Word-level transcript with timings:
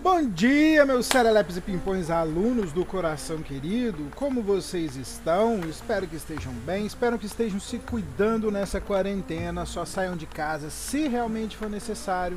Bom 0.00 0.30
dia, 0.30 0.86
meus 0.86 1.06
serelepes 1.06 1.56
e 1.56 1.60
pimpões, 1.60 2.08
alunos 2.08 2.70
do 2.70 2.84
coração 2.84 3.42
querido. 3.42 4.08
Como 4.14 4.44
vocês 4.44 4.94
estão? 4.94 5.58
Espero 5.68 6.06
que 6.06 6.14
estejam 6.14 6.52
bem, 6.64 6.86
espero 6.86 7.18
que 7.18 7.26
estejam 7.26 7.58
se 7.58 7.80
cuidando 7.80 8.48
nessa 8.52 8.80
quarentena. 8.80 9.66
Só 9.66 9.84
saiam 9.84 10.16
de 10.16 10.26
casa 10.26 10.70
se 10.70 11.08
realmente 11.08 11.56
for 11.56 11.68
necessário. 11.68 12.36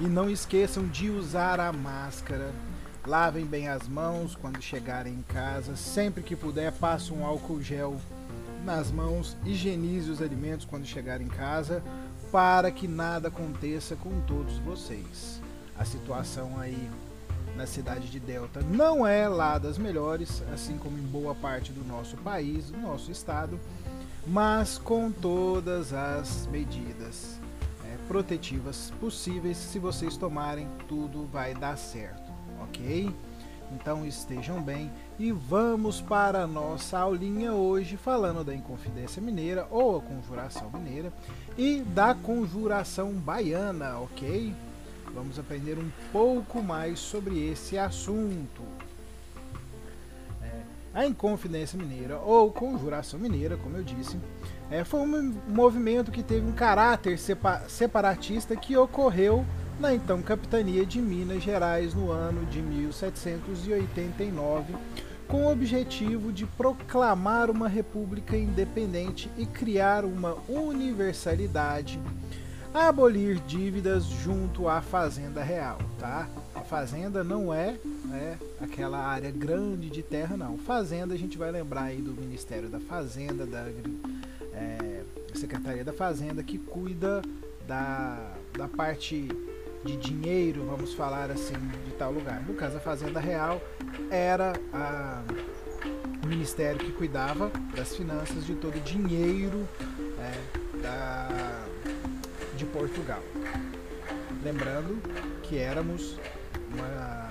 E 0.00 0.04
não 0.08 0.28
esqueçam 0.28 0.88
de 0.88 1.10
usar 1.10 1.60
a 1.60 1.72
máscara. 1.72 2.50
Lavem 3.06 3.46
bem 3.46 3.68
as 3.68 3.86
mãos 3.86 4.34
quando 4.34 4.60
chegarem 4.60 5.14
em 5.14 5.22
casa. 5.22 5.76
Sempre 5.76 6.24
que 6.24 6.34
puder, 6.34 6.72
passe 6.72 7.12
um 7.12 7.24
álcool 7.24 7.62
gel 7.62 8.00
nas 8.66 8.90
mãos. 8.90 9.36
Higienize 9.46 10.10
os 10.10 10.20
alimentos 10.20 10.66
quando 10.66 10.84
chegarem 10.84 11.26
em 11.26 11.30
casa. 11.30 11.82
Para 12.30 12.70
que 12.70 12.86
nada 12.86 13.28
aconteça 13.28 13.96
com 13.96 14.20
todos 14.22 14.58
vocês 14.58 15.40
a 15.78 15.84
situação 15.84 16.58
aí 16.58 16.90
na 17.56 17.66
cidade 17.66 18.10
de 18.10 18.20
Delta 18.20 18.60
não 18.60 19.06
é 19.06 19.28
lá 19.28 19.58
das 19.58 19.78
melhores, 19.78 20.42
assim 20.52 20.76
como 20.76 20.98
em 20.98 21.02
boa 21.02 21.34
parte 21.34 21.72
do 21.72 21.84
nosso 21.84 22.16
país, 22.18 22.70
do 22.70 22.78
nosso 22.78 23.10
estado, 23.10 23.58
mas 24.26 24.76
com 24.76 25.10
todas 25.10 25.92
as 25.92 26.46
medidas 26.48 27.38
é, 27.84 27.96
protetivas 28.08 28.92
possíveis, 29.00 29.56
se 29.56 29.78
vocês 29.78 30.16
tomarem, 30.16 30.68
tudo 30.86 31.26
vai 31.26 31.54
dar 31.54 31.76
certo, 31.78 32.30
ok? 32.62 33.14
Então 33.76 34.06
estejam 34.06 34.62
bem 34.62 34.90
e 35.18 35.30
vamos 35.30 36.00
para 36.00 36.44
a 36.44 36.46
nossa 36.46 36.98
aulinha 36.98 37.52
hoje 37.52 37.98
falando 37.98 38.42
da 38.42 38.54
Inconfidência 38.54 39.20
Mineira 39.20 39.66
ou 39.70 39.98
a 39.98 40.00
Conjuração 40.00 40.70
Mineira 40.70 41.12
e 41.58 41.82
da 41.82 42.14
Conjuração 42.14 43.12
Baiana, 43.12 43.98
ok? 43.98 44.54
Vamos 45.12 45.38
aprender 45.38 45.78
um 45.78 45.90
pouco 46.10 46.62
mais 46.62 46.98
sobre 46.98 47.50
esse 47.50 47.76
assunto. 47.76 48.62
É, 50.42 50.60
a 50.94 51.06
Inconfidência 51.06 51.78
Mineira, 51.78 52.18
ou 52.18 52.50
Conjuração 52.50 53.20
Mineira, 53.20 53.58
como 53.58 53.76
eu 53.76 53.84
disse, 53.84 54.18
é, 54.70 54.84
foi 54.84 55.00
um 55.00 55.34
movimento 55.48 56.10
que 56.10 56.22
teve 56.22 56.46
um 56.46 56.52
caráter 56.52 57.18
separatista 57.68 58.56
que 58.56 58.74
ocorreu 58.74 59.44
na 59.78 59.94
então 59.94 60.22
capitania 60.22 60.86
de 60.86 61.00
Minas 61.00 61.42
Gerais 61.42 61.94
no 61.94 62.10
ano 62.10 62.46
de 62.46 62.62
1789, 62.62 64.74
com 65.28 65.44
o 65.44 65.52
objetivo 65.52 66.32
de 66.32 66.46
proclamar 66.46 67.50
uma 67.50 67.68
república 67.68 68.36
independente 68.36 69.30
e 69.36 69.44
criar 69.44 70.04
uma 70.04 70.36
universalidade 70.48 72.00
abolir 72.72 73.40
dívidas 73.46 74.04
junto 74.04 74.68
à 74.68 74.80
Fazenda 74.82 75.42
Real, 75.42 75.78
tá? 75.98 76.28
A 76.54 76.60
fazenda 76.60 77.24
não 77.24 77.52
é 77.52 77.76
né, 78.04 78.38
aquela 78.60 78.98
área 78.98 79.30
grande 79.30 79.88
de 79.88 80.02
terra, 80.02 80.36
não. 80.36 80.58
Fazenda 80.58 81.14
a 81.14 81.16
gente 81.16 81.38
vai 81.38 81.50
lembrar 81.50 81.84
aí 81.84 82.02
do 82.02 82.12
Ministério 82.12 82.68
da 82.68 82.78
Fazenda, 82.78 83.46
da 83.46 83.66
é, 84.52 85.02
Secretaria 85.34 85.84
da 85.84 85.92
Fazenda, 85.92 86.42
que 86.42 86.58
cuida 86.58 87.22
da, 87.66 88.32
da 88.56 88.68
parte 88.68 89.28
de 89.84 89.96
dinheiro, 89.96 90.64
vamos 90.64 90.94
falar 90.94 91.30
assim, 91.30 91.54
de 91.84 91.92
tal 91.92 92.12
lugar. 92.12 92.42
No 92.46 92.54
caso, 92.54 92.76
a 92.76 92.80
Fazenda 92.80 93.20
Real 93.20 93.60
era 94.10 94.52
a, 94.72 95.22
o 96.24 96.26
ministério 96.26 96.78
que 96.78 96.92
cuidava 96.92 97.50
das 97.74 97.94
finanças 97.94 98.44
de 98.44 98.54
todo 98.54 98.76
o 98.76 98.80
dinheiro 98.80 99.68
é, 100.18 100.78
da 100.82 101.28
de 102.56 102.64
Portugal. 102.64 103.22
Lembrando 104.42 104.98
que 105.42 105.58
éramos 105.58 106.16
uma 106.72 107.28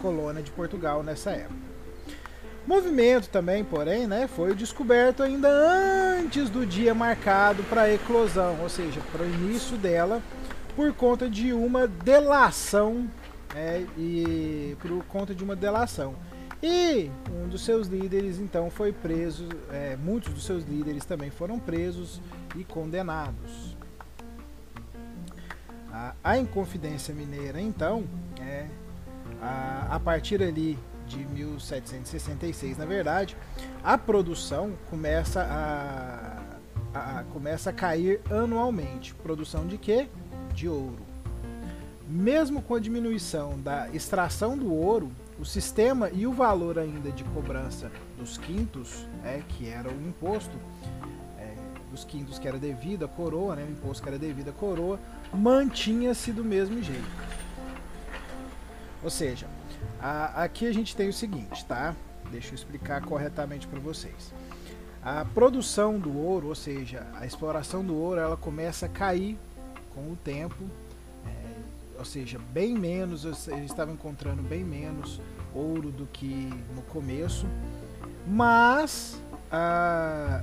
colônia 0.00 0.42
de 0.42 0.50
Portugal 0.50 1.02
nessa 1.02 1.30
época. 1.30 1.72
movimento 2.66 3.28
também, 3.28 3.64
porém, 3.64 4.06
né, 4.06 4.28
foi 4.28 4.54
descoberto 4.54 5.22
ainda 5.22 5.48
antes 5.48 6.50
do 6.50 6.66
dia 6.66 6.94
marcado 6.94 7.62
para 7.64 7.82
a 7.82 7.94
eclosão, 7.94 8.58
ou 8.60 8.68
seja, 8.68 9.00
para 9.10 9.22
o 9.22 9.26
início 9.26 9.76
dela, 9.76 10.20
por 10.74 10.92
conta 10.94 11.28
de 11.28 11.52
uma 11.52 11.86
delação, 11.86 13.08
é, 13.54 13.84
e 13.96 14.76
por 14.80 15.04
conta 15.04 15.34
de 15.34 15.44
uma 15.44 15.54
delação. 15.54 16.14
E 16.62 17.10
um 17.30 17.48
dos 17.48 17.64
seus 17.64 17.88
líderes 17.88 18.38
então 18.38 18.70
foi 18.70 18.92
preso, 18.92 19.48
é, 19.72 19.96
muitos 19.96 20.32
dos 20.32 20.44
seus 20.44 20.64
líderes 20.64 21.04
também 21.04 21.30
foram 21.30 21.58
presos 21.58 22.20
e 22.56 22.62
condenados. 22.62 23.76
A, 25.92 26.14
a 26.22 26.38
Inconfidência 26.38 27.12
Mineira, 27.12 27.60
então, 27.60 28.04
é 28.40 28.66
a, 29.40 29.88
a 29.90 30.00
partir 30.00 30.40
ali 30.42 30.78
de 31.06 31.18
1766, 31.26 32.78
na 32.78 32.86
verdade, 32.86 33.36
a 33.82 33.98
produção 33.98 34.72
começa 34.88 35.42
a, 35.42 37.18
a, 37.18 37.24
começa 37.24 37.70
a 37.70 37.72
cair 37.72 38.20
anualmente. 38.30 39.14
Produção 39.16 39.66
de 39.66 39.76
quê? 39.76 40.08
De 40.54 40.68
ouro. 40.68 41.12
Mesmo 42.08 42.60
com 42.60 42.74
a 42.74 42.80
diminuição 42.80 43.58
da 43.60 43.88
extração 43.90 44.56
do 44.56 44.72
ouro, 44.72 45.10
o 45.38 45.44
sistema 45.44 46.10
e 46.10 46.26
o 46.26 46.32
valor 46.32 46.78
ainda 46.78 47.10
de 47.10 47.24
cobrança 47.24 47.90
dos 48.18 48.36
quintos, 48.38 49.06
é, 49.24 49.40
que 49.48 49.68
era 49.68 49.88
o 49.88 50.06
imposto, 50.06 50.56
é, 51.38 51.54
dos 51.90 52.04
quintos 52.04 52.38
que 52.38 52.46
era 52.46 52.58
devido 52.58 53.04
à 53.04 53.08
coroa, 53.08 53.56
né, 53.56 53.64
o 53.64 53.72
imposto 53.72 54.02
que 54.02 54.08
era 54.08 54.18
devido 54.18 54.50
à 54.50 54.52
coroa, 54.52 55.00
mantinha-se 55.32 56.32
do 56.32 56.44
mesmo 56.44 56.82
jeito. 56.82 57.10
Ou 59.02 59.10
seja, 59.10 59.46
a, 60.00 60.44
aqui 60.44 60.66
a 60.66 60.72
gente 60.72 60.94
tem 60.94 61.08
o 61.08 61.12
seguinte, 61.12 61.64
tá? 61.64 61.96
Deixa 62.30 62.50
eu 62.50 62.54
explicar 62.54 63.02
corretamente 63.02 63.66
para 63.66 63.80
vocês. 63.80 64.32
A 65.02 65.24
produção 65.24 65.98
do 65.98 66.16
ouro, 66.16 66.48
ou 66.48 66.54
seja, 66.54 67.06
a 67.14 67.26
exploração 67.26 67.84
do 67.84 67.96
ouro, 67.96 68.20
ela 68.20 68.36
começa 68.36 68.86
a 68.86 68.88
cair 68.88 69.36
com 69.94 70.00
o 70.12 70.16
tempo, 70.16 70.64
é, 71.26 71.98
ou 71.98 72.04
seja, 72.04 72.38
bem 72.52 72.76
menos, 72.76 73.24
eles 73.24 73.70
estavam 73.70 73.94
encontrando 73.94 74.42
bem 74.42 74.64
menos 74.64 75.20
ouro 75.54 75.90
do 75.90 76.06
que 76.06 76.50
no 76.74 76.82
começo, 76.82 77.46
mas 78.26 79.20
a, 79.50 80.42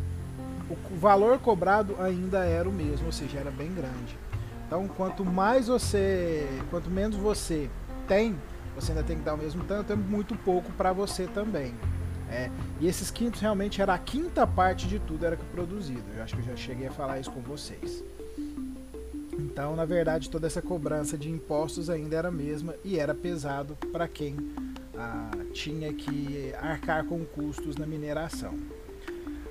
o 0.70 0.96
valor 0.96 1.40
cobrado 1.40 1.96
ainda 2.00 2.46
era 2.46 2.68
o 2.68 2.72
mesmo, 2.72 3.08
ou 3.08 3.12
seja, 3.12 3.40
era 3.40 3.52
bem 3.52 3.74
grande. 3.74 4.18
Então, 4.68 4.88
quanto 4.88 5.26
mais 5.26 5.68
você, 5.68 6.48
quanto 6.70 6.92
menos 6.92 7.18
você 7.18 7.70
tem, 8.08 8.36
você 8.76 8.92
ainda 8.92 9.04
tem 9.04 9.18
que 9.18 9.24
dar 9.24 9.34
o 9.34 9.38
mesmo 9.38 9.64
tanto, 9.64 9.92
é 9.92 9.96
muito 9.96 10.36
pouco 10.36 10.72
para 10.74 10.94
você 10.94 11.26
também. 11.26 11.74
É, 12.30 12.52
e 12.80 12.88
esses 12.88 13.10
quintos 13.10 13.42
realmente 13.42 13.82
era 13.82 13.96
a 13.96 13.98
quinta 13.98 14.46
parte 14.46 14.88
de 14.88 15.00
tudo 15.00 15.26
era 15.26 15.36
que 15.36 15.44
produzido. 15.46 16.04
Eu 16.16 16.24
acho 16.24 16.36
que 16.36 16.42
eu 16.42 16.46
já 16.46 16.56
cheguei 16.56 16.88
a 16.88 16.92
falar 16.92 17.20
isso 17.20 17.32
com 17.32 17.42
vocês. 17.42 18.04
Então, 19.40 19.76
na 19.76 19.86
verdade, 19.86 20.30
toda 20.30 20.48
essa 20.48 20.62
cobrança 20.62 21.18
de 21.18 21.30
impostos 21.30 21.90
ainda 21.90 22.18
era 22.18 22.28
a 22.28 22.32
mesma 22.32 22.76
e 22.84 23.00
era 23.00 23.16
pesado 23.16 23.78
para 23.92 24.08
quem 24.08 24.36
ah, 24.98 25.32
tinha 25.54 25.94
que 25.94 26.54
arcar 26.60 27.06
com 27.06 27.24
custos 27.24 27.78
na 27.78 27.88
mineração. 27.88 28.54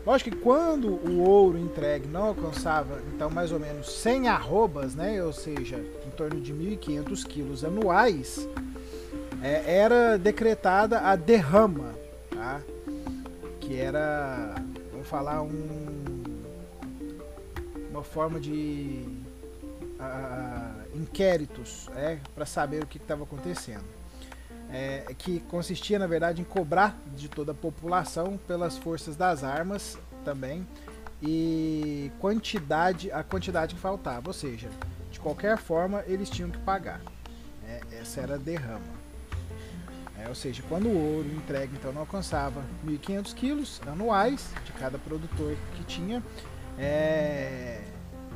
Lógico 0.05 0.31
que 0.31 0.37
quando 0.37 0.89
o 0.89 1.21
ouro 1.21 1.59
entregue 1.59 2.07
não 2.07 2.25
alcançava, 2.25 3.01
então, 3.15 3.31
mais 3.31 3.51
ou 3.51 3.59
menos 3.59 3.91
100 3.91 4.29
arrobas, 4.29 4.95
né, 4.95 5.23
ou 5.23 5.33
seja, 5.33 5.77
em 6.07 6.11
torno 6.11 6.41
de 6.41 6.53
1.500 6.53 7.25
quilos 7.27 7.65
anuais, 7.65 8.49
é, 9.43 9.81
era 9.81 10.17
decretada 10.19 11.01
a 11.01 11.17
derrama, 11.17 11.95
tá? 12.31 12.61
que 13.61 13.77
era, 13.77 14.55
vamos 14.93 15.07
falar, 15.07 15.43
um, 15.43 15.53
uma 17.91 18.03
forma 18.03 18.41
de 18.41 19.07
inquéritos 20.95 21.89
é, 21.95 22.19
para 22.35 22.47
saber 22.47 22.83
o 22.83 22.87
que 22.87 22.99
estava 22.99 23.25
acontecendo 23.25 23.99
é, 24.71 25.15
que 25.17 25.41
consistia 25.41 25.99
na 25.99 26.07
verdade 26.07 26.41
em 26.41 26.45
cobrar 26.45 26.99
de 27.17 27.29
toda 27.29 27.53
a 27.53 27.55
população 27.55 28.39
pelas 28.47 28.77
forças 28.77 29.17
das 29.17 29.43
armas 29.43 29.99
também 30.25 30.67
e 31.23 32.13
quantidade 32.21 33.11
a 33.11 33.23
quantidade 33.23 33.75
que 33.75 33.81
faltava, 33.81 34.29
ou 34.29 34.35
seja, 34.35 34.69
de 35.11 35.19
qualquer 35.19 35.59
forma 35.59 36.05
eles 36.07 36.31
tinham 36.31 36.51
que 36.51 36.59
pagar. 36.59 37.01
É, 37.67 37.81
essa 38.01 38.21
era 38.21 38.35
a 38.35 38.39
derrama. 38.39 38.99
É, 40.19 40.29
ou 40.29 40.35
seja, 40.35 40.63
quando 40.69 40.87
o 40.89 41.17
ouro 41.17 41.29
entregue 41.29 41.75
então 41.77 41.93
não 41.93 42.01
alcançava 42.01 42.63
1.500 42.87 43.35
quilos 43.35 43.81
anuais 43.87 44.51
de 44.65 44.73
cada 44.73 44.99
produtor 44.99 45.57
que 45.77 45.85
tinha, 45.85 46.23
é, 46.77 47.83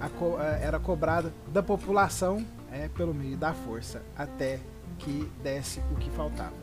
a, 0.02 0.44
era 0.60 0.78
cobrada 0.78 1.32
da 1.48 1.62
população 1.62 2.44
é, 2.70 2.88
pelo 2.88 3.14
meio 3.14 3.36
da 3.36 3.52
força 3.52 4.02
até 4.16 4.58
que 4.98 5.30
desse 5.42 5.80
o 5.92 5.96
que 5.96 6.10
faltava. 6.10 6.62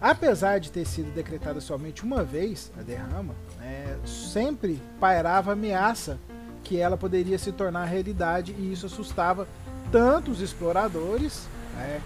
Apesar 0.00 0.58
de 0.58 0.72
ter 0.72 0.84
sido 0.84 1.14
decretada 1.14 1.60
somente 1.60 2.02
uma 2.02 2.24
vez 2.24 2.72
a 2.78 2.82
derrama, 2.82 3.34
é, 3.60 3.96
sempre 4.04 4.82
pairava 4.98 5.52
ameaça 5.52 6.18
que 6.64 6.78
ela 6.78 6.96
poderia 6.96 7.38
se 7.38 7.52
tornar 7.52 7.84
realidade 7.84 8.52
e 8.58 8.72
isso 8.72 8.86
assustava 8.86 9.46
tanto 9.92 10.30
os 10.30 10.40
exploradores 10.40 11.46
né, 11.76 12.00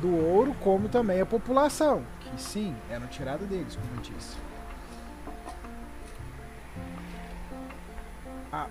do 0.00 0.14
ouro 0.16 0.54
como 0.62 0.88
também 0.88 1.20
a 1.20 1.26
população, 1.26 2.02
que 2.20 2.40
sim, 2.40 2.74
eram 2.90 3.06
tiradas 3.06 3.46
deles, 3.48 3.76
como 3.76 3.96
eu 3.96 4.02
disse. 4.02 4.36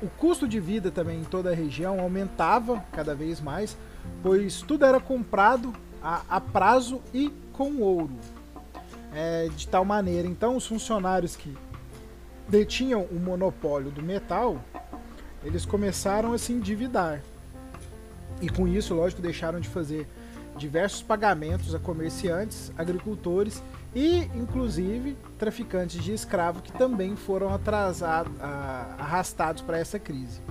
O 0.02 0.10
custo 0.10 0.48
de 0.48 0.60
vida 0.60 0.92
também 0.92 1.20
em 1.20 1.24
toda 1.24 1.52
a 1.52 1.56
região 1.56 2.00
aumentava 2.00 2.84
cada 2.92 3.14
vez 3.14 3.42
mais, 3.42 3.78
pois 4.24 4.62
tudo 4.62 4.86
era 4.86 5.00
comprado 5.00 5.74
a, 6.02 6.22
a 6.30 6.42
prazo 6.42 7.02
e 7.14 7.34
com 7.52 7.78
ouro. 7.82 8.14
É, 9.14 9.50
de 9.56 9.68
tal 9.68 9.86
maneira, 9.86 10.28
então, 10.28 10.58
os 10.58 10.68
funcionários 10.68 11.36
que 11.36 11.56
detinham 12.48 13.04
o 13.04 13.16
monopólio 13.16 13.90
do 13.90 14.04
metal, 14.04 14.62
eles 15.44 15.66
começaram 15.66 16.34
a 16.34 16.38
se 16.38 16.52
endividar. 16.52 17.22
E 18.42 18.50
com 18.50 18.68
isso, 18.68 18.94
lógico, 18.94 19.22
deixaram 19.22 19.60
de 19.60 19.70
fazer 19.70 20.08
diversos 20.58 21.02
pagamentos 21.02 21.74
a 21.74 21.80
comerciantes, 21.80 22.72
agricultores 22.78 23.62
e, 23.96 24.30
inclusive, 24.36 25.18
traficantes 25.40 26.04
de 26.04 26.14
escravo 26.14 26.62
que 26.62 26.72
também 26.74 27.16
foram 27.16 27.54
atrasados, 27.54 28.34
arrastados 28.42 29.62
para 29.62 29.80
essa 29.80 29.98
crise. 29.98 30.42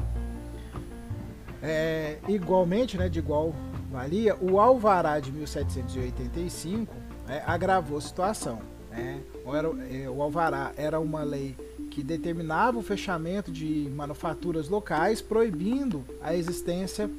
É, 1.62 2.19
igualmente, 2.26 2.96
né, 2.96 3.08
de 3.08 3.19
igual 3.19 3.55
valia, 3.91 4.35
o 4.41 4.58
Alvará 4.58 5.20
de 5.20 5.31
1785 5.31 6.94
é, 7.29 7.43
agravou 7.46 7.99
a 7.99 8.00
situação. 8.00 8.61
Né? 8.91 9.20
Era, 9.46 9.69
é, 9.91 10.08
o 10.08 10.23
Alvará 10.23 10.73
era 10.76 10.99
uma 10.99 11.23
lei 11.23 11.55
que 11.91 12.02
determinava 12.02 12.79
o 12.79 12.82
fechamento 12.82 13.52
de 13.52 13.88
manufaturas 13.94 14.69
locais, 14.69 15.20
proibindo 15.20 16.05
a 16.20 16.35
existência 16.35 17.11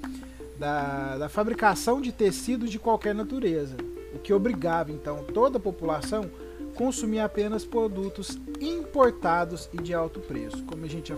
da, 0.60 1.18
da 1.18 1.30
fabricação 1.30 2.02
de 2.02 2.12
tecidos 2.12 2.70
de 2.70 2.80
qualquer 2.80 3.16
natureza, 3.16 3.78
o 4.16 4.20
que 4.20 4.34
obrigava 4.34 4.92
então 4.92 5.24
toda 5.24 5.58
a 5.58 5.62
população 5.62 6.30
a 6.72 6.76
consumir 6.76 7.20
apenas 7.20 7.66
produtos 7.66 8.38
importados 8.60 9.70
e 9.74 9.78
de 9.78 9.94
alto 9.94 10.20
preço. 10.20 10.64
Como 10.66 10.84
a 10.84 10.88
gente, 10.88 11.14
uh, 11.14 11.18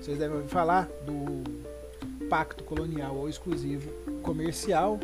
vocês 0.00 0.18
devem 0.18 0.36
ouvir 0.36 0.48
falar 0.48 0.88
do 1.04 1.68
pacto 2.28 2.64
colonial 2.64 3.16
ou 3.16 3.28
exclusivo 3.28 3.90
comercial, 4.22 4.98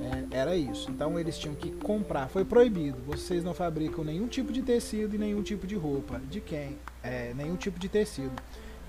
é, 0.00 0.38
era 0.38 0.56
isso. 0.56 0.90
Então 0.90 1.18
eles 1.18 1.38
tinham 1.38 1.54
que 1.54 1.70
comprar. 1.70 2.28
Foi 2.28 2.44
proibido. 2.44 2.98
Vocês 3.06 3.44
não 3.44 3.54
fabricam 3.54 4.04
nenhum 4.04 4.26
tipo 4.26 4.52
de 4.52 4.62
tecido 4.62 5.14
e 5.14 5.18
nenhum 5.18 5.42
tipo 5.42 5.66
de 5.66 5.76
roupa. 5.76 6.20
De 6.30 6.40
quem? 6.40 6.78
É, 7.02 7.32
nenhum 7.34 7.56
tipo 7.56 7.78
de 7.78 7.88
tecido. 7.88 8.32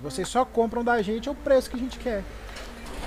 Vocês 0.01 0.27
só 0.27 0.43
compram 0.43 0.83
da 0.83 1.01
gente 1.01 1.29
o 1.29 1.35
preço 1.35 1.69
que 1.69 1.75
a 1.75 1.79
gente 1.79 1.99
quer. 1.99 2.23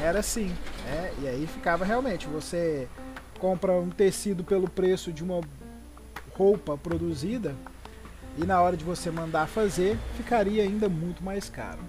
Era 0.02 0.20
assim. 0.20 0.52
É, 0.86 1.12
e 1.22 1.28
aí 1.28 1.46
ficava 1.46 1.84
realmente. 1.84 2.26
Você 2.28 2.88
compra 3.38 3.72
um 3.72 3.90
tecido 3.90 4.44
pelo 4.44 4.68
preço 4.68 5.12
de 5.12 5.22
uma 5.22 5.40
roupa 6.36 6.76
produzida 6.76 7.54
e 8.36 8.44
na 8.44 8.60
hora 8.60 8.76
de 8.76 8.84
você 8.84 9.10
mandar 9.10 9.48
fazer 9.48 9.98
ficaria 10.16 10.62
ainda 10.62 10.88
muito 10.88 11.22
mais 11.22 11.48
caro. 11.48 11.80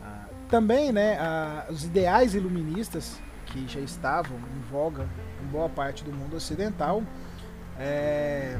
Ah, 0.00 0.26
também, 0.48 0.92
né, 0.92 1.18
ah, 1.18 1.66
os 1.68 1.84
ideais 1.84 2.34
iluministas 2.34 3.18
que 3.46 3.66
já 3.66 3.80
estavam 3.80 4.36
em 4.38 4.60
voga 4.70 5.08
em 5.42 5.46
boa 5.48 5.68
parte 5.68 6.04
do 6.04 6.12
mundo 6.12 6.36
ocidental, 6.36 7.02
é, 7.78 8.58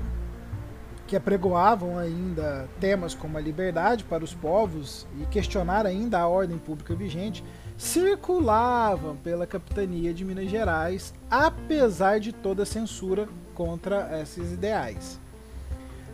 que 1.06 1.16
apregoavam 1.16 1.98
ainda 1.98 2.68
temas 2.80 3.14
como 3.14 3.38
a 3.38 3.40
liberdade 3.40 4.04
para 4.04 4.24
os 4.24 4.34
povos 4.34 5.06
e 5.20 5.26
questionar 5.26 5.86
ainda 5.86 6.18
a 6.18 6.26
ordem 6.26 6.58
pública 6.58 6.94
vigente, 6.94 7.44
circulavam 7.76 9.16
pela 9.16 9.46
capitania 9.46 10.12
de 10.12 10.24
Minas 10.24 10.50
Gerais, 10.50 11.14
apesar 11.30 12.18
de 12.18 12.32
toda 12.32 12.64
a 12.64 12.66
censura 12.66 13.28
contra 13.54 14.20
esses 14.20 14.52
ideais. 14.52 15.20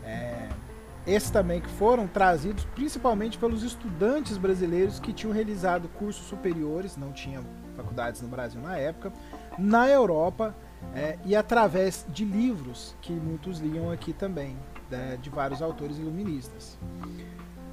É, 0.04 0.48
esses 1.06 1.30
também 1.30 1.60
que 1.60 1.70
foram 1.70 2.06
trazidos 2.06 2.64
principalmente 2.74 3.38
pelos 3.38 3.62
estudantes 3.62 4.36
brasileiros 4.36 5.00
que 5.00 5.12
tinham 5.12 5.32
realizado 5.32 5.88
cursos 5.88 6.26
superiores, 6.26 6.96
não 6.96 7.12
tinham 7.12 7.44
faculdades 7.76 8.20
no 8.20 8.28
Brasil 8.28 8.60
na 8.60 8.76
época, 8.76 9.12
na 9.58 9.88
Europa 9.88 10.54
é, 10.94 11.18
e 11.24 11.34
através 11.34 12.04
de 12.08 12.24
livros 12.24 12.94
que 13.00 13.12
muitos 13.12 13.58
liam 13.58 13.90
aqui 13.90 14.12
também, 14.12 14.56
né, 14.96 15.18
de 15.20 15.30
vários 15.30 15.60
autores 15.60 15.98
iluministas. 15.98 16.78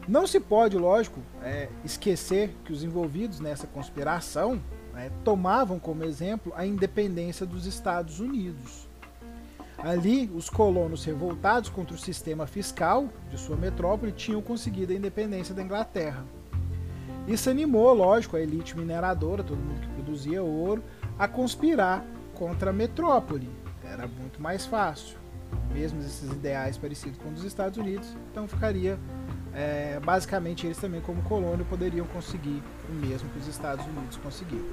Não 0.07 0.25
se 0.25 0.39
pode, 0.39 0.75
lógico, 0.77 1.19
é, 1.44 1.69
esquecer 1.86 2.56
que 2.66 2.74
os 2.74 2.83
envolvidos 2.83 3.39
nessa 3.39 3.68
conspiração 3.68 4.60
né, 4.94 5.12
tomavam 5.24 5.77
como 5.77 6.04
exemplo 6.04 6.51
a 6.56 6.66
independência 6.66 7.45
dos 7.45 7.66
Estados 7.68 8.19
Unidos. 8.19 8.89
Ali, 9.77 10.30
os 10.33 10.50
colonos 10.50 11.06
revoltados 11.06 11.69
contra 11.69 11.95
o 11.95 12.00
sistema 12.00 12.48
fiscal 12.48 13.07
de 13.30 13.38
sua 13.38 13.56
metrópole 13.56 14.12
tinham 14.12 14.42
conseguido 14.42 14.92
a 14.92 14.95
independência 14.95 15.54
da 15.54 15.62
Inglaterra. 15.62 16.25
Isso 17.27 17.50
animou, 17.50 17.94
lógico, 17.94 18.36
a 18.36 18.42
elite 18.42 18.75
mineradora, 18.75 19.44
todo 19.44 19.60
mundo 19.60 19.81
que 19.81 19.94
produzia 19.94 20.42
ouro, 20.42 20.83
a 21.18 21.27
conspirar 21.27 22.04
contra 22.33 22.72
a 22.72 22.74
metrópole. 22.74 23.48
Era 23.83 24.07
muito 24.07 24.42
mais 24.42 24.65
fácil. 24.65 25.19
Mesmo 25.74 26.00
esses 26.01 26.31
ideais 26.31 26.78
parecidos 26.78 27.18
com 27.19 27.30
os 27.30 27.36
dos 27.36 27.44
Estados 27.44 27.78
Unidos, 27.78 28.16
então 28.31 28.48
ficaria 28.48 28.98
é, 29.54 30.00
basicamente 30.04 30.66
eles 30.66 30.78
também 30.78 31.01
como 31.01 31.22
colônia 31.24 31.66
poderiam 31.66 32.06
conseguir 32.07 32.62
o 32.90 32.94
mesmo 32.94 33.30
que 33.30 33.40
os 33.40 33.48
Estados 33.48 33.86
Unidos 33.86 34.18
conseguiram. 34.18 34.66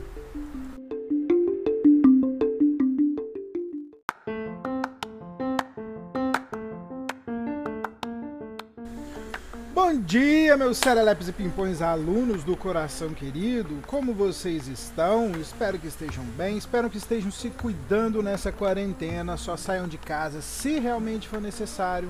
Dia, 10.07 10.57
meus 10.57 10.79
serelepes 10.79 11.27
e 11.27 11.33
pimpões 11.33 11.83
alunos 11.83 12.45
do 12.45 12.57
coração 12.57 13.13
querido. 13.13 13.83
Como 13.89 14.15
vocês 14.15 14.69
estão? 14.69 15.33
Espero 15.33 15.81
que 15.81 15.89
estejam 15.89 16.23
bem. 16.37 16.57
Espero 16.57 16.89
que 16.89 16.97
estejam 16.97 17.29
se 17.33 17.51
cuidando 17.51 18.23
nessa 18.23 18.53
quarentena. 18.53 19.37
Só 19.37 19.57
saiam 19.57 19.89
de 19.89 19.99
casa 19.99 20.41
se 20.41 20.79
realmente 20.79 21.27
for 21.27 21.41
necessário. 21.41 22.09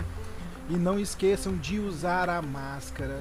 E 0.68 0.74
não 0.74 1.00
esqueçam 1.00 1.56
de 1.56 1.78
usar 1.78 2.28
a 2.28 2.42
máscara. 2.42 3.18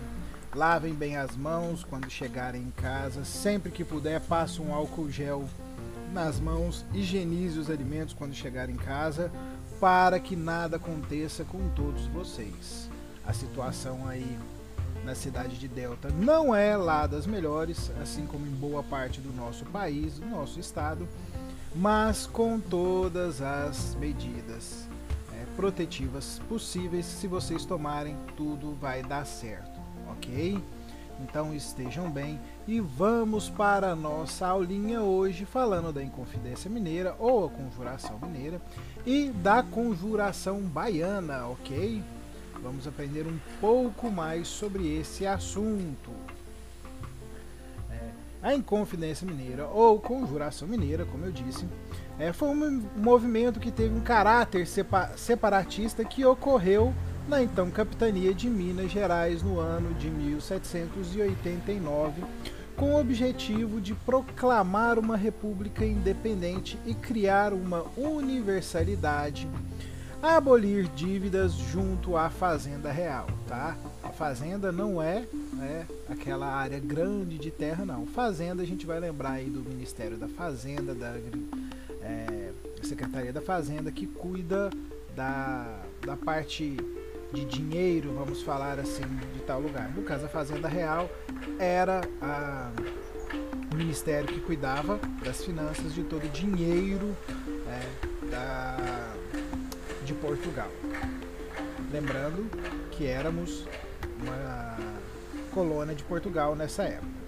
Lavem 0.54 0.94
bem 0.94 1.16
as 1.16 1.38
mãos 1.38 1.86
quando 1.86 2.10
chegarem 2.10 2.62
em 2.62 2.72
casa. 2.72 3.24
Sempre 3.24 3.72
que 3.72 3.86
puder, 3.86 4.20
passe 4.20 4.62
um 4.62 4.74
álcool 4.74 5.10
gel 5.10 5.46
nas 6.12 6.38
mãos. 6.38 6.84
Higienize 6.94 7.58
os 7.58 7.70
alimentos 7.70 8.14
quando 8.14 8.34
chegarem 8.34 8.76
em 8.76 8.80
casa. 8.80 9.32
Para 9.80 10.20
que 10.20 10.36
nada 10.36 10.76
aconteça 10.76 11.46
com 11.46 11.70
todos 11.70 12.08
vocês 12.08 12.90
a 13.26 13.32
situação 13.34 14.08
aí 14.08 14.38
na 15.06 15.14
cidade 15.14 15.58
de 15.58 15.68
Delta 15.68 16.10
não 16.10 16.54
é 16.54 16.76
lá 16.76 17.06
das 17.06 17.28
melhores, 17.28 17.92
assim 18.02 18.26
como 18.26 18.46
em 18.48 18.52
boa 18.52 18.82
parte 18.82 19.22
do 19.22 19.32
nosso 19.32 19.64
país, 19.66 20.18
do 20.18 20.26
nosso 20.26 20.60
estado, 20.60 21.08
mas 21.76 22.26
com 22.26 22.60
todas 22.60 23.42
as 23.42 23.96
medidas 23.96 24.88
é, 25.32 25.46
protetivas 25.56 26.42
possíveis, 26.50 27.06
se 27.06 27.28
vocês 27.28 27.66
tomarem, 27.66 28.18
tudo 28.36 28.76
vai 28.82 29.04
dar 29.04 29.26
certo, 29.26 29.80
ok? 30.10 30.60
Então 31.22 31.54
estejam 31.54 32.10
bem 32.10 32.40
e 32.68 32.80
vamos 32.80 33.48
para 33.48 33.92
a 33.92 33.96
nossa 33.96 34.48
aulinha 34.48 35.02
hoje 35.02 35.46
falando 35.46 35.94
da 35.94 36.04
Inconfidência 36.04 36.70
Mineira 36.70 37.16
ou 37.20 37.46
a 37.46 37.50
Conjuração 37.50 38.20
Mineira 38.20 38.60
e 39.06 39.30
da 39.30 39.62
Conjuração 39.62 40.62
Baiana, 40.62 41.48
ok? 41.48 42.04
Vamos 42.66 42.86
aprender 42.88 43.28
um 43.28 43.38
pouco 43.62 44.10
mais 44.10 44.48
sobre 44.48 44.98
esse 44.98 45.28
assunto. 45.28 46.10
É, 47.92 48.00
a 48.42 48.56
Inconfidência 48.56 49.28
Mineira, 49.28 49.68
ou 49.68 50.00
Conjuração 50.00 50.68
Mineira, 50.68 51.06
como 51.06 51.26
eu 51.26 51.32
disse, 51.32 51.68
é, 52.18 52.34
foi 52.34 52.50
um 52.50 52.84
movimento 52.98 53.60
que 53.60 53.70
teve 53.70 53.94
um 53.94 54.02
caráter 54.02 54.66
separatista 55.16 56.04
que 56.04 56.26
ocorreu 56.26 56.92
na 57.28 57.44
então 57.44 57.70
capitania 57.70 58.34
de 58.34 58.50
Minas 58.50 58.92
Gerais 58.92 59.44
no 59.44 59.60
ano 59.60 59.94
de 59.94 60.10
1789, 60.10 62.24
com 62.76 62.96
o 62.96 63.00
objetivo 63.00 63.80
de 63.80 63.94
proclamar 63.94 64.98
uma 64.98 65.16
república 65.16 65.86
independente 65.86 66.80
e 66.84 66.96
criar 66.96 67.54
uma 67.54 67.86
universalidade 67.96 69.48
abolir 70.26 70.88
dívidas 70.90 71.54
junto 71.54 72.18
à 72.18 72.30
Fazenda 72.30 72.92
Real, 72.92 73.28
tá? 73.48 73.78
A 74.04 74.10
fazenda 74.10 74.72
não 74.72 75.02
é 75.02 75.26
né, 75.54 75.86
aquela 76.10 76.48
área 76.48 76.80
grande 76.80 77.38
de 77.38 77.52
terra, 77.52 77.86
não. 77.86 78.06
Fazenda 78.06 78.64
a 78.64 78.66
gente 78.66 78.86
vai 78.86 79.00
lembrar 79.00 79.32
aí 79.32 79.50
do 79.50 79.60
Ministério 79.60 80.18
da 80.18 80.28
Fazenda, 80.28 80.94
da 80.94 81.14
é, 82.02 82.52
Secretaria 82.84 83.34
da 83.34 83.42
Fazenda, 83.42 83.92
que 83.92 84.06
cuida 84.08 84.70
da, 85.16 85.80
da 86.06 86.16
parte 86.16 86.78
de 87.34 87.46
dinheiro, 87.46 88.14
vamos 88.14 88.42
falar 88.42 88.80
assim, 88.80 89.04
de 89.34 89.42
tal 89.42 89.60
lugar. 89.60 89.92
No 89.96 90.04
caso, 90.04 90.26
a 90.26 90.30
Fazenda 90.30 90.68
Real 90.68 91.10
era 91.60 92.02
a, 92.22 92.72
o 93.72 93.76
ministério 93.76 94.28
que 94.28 94.40
cuidava 94.40 95.00
das 95.24 95.44
finanças 95.44 95.94
de 95.94 96.04
todo 96.04 96.26
o 96.26 96.30
dinheiro 96.30 97.16
é, 97.68 98.28
da, 98.30 99.14
de 100.06 100.14
Portugal. 100.14 100.70
Lembrando 101.92 102.50
que 102.92 103.06
éramos 103.06 103.66
uma 104.22 104.78
colônia 105.52 105.96
de 105.96 106.04
Portugal 106.04 106.56
nessa 106.56 106.84
época. 106.84 107.26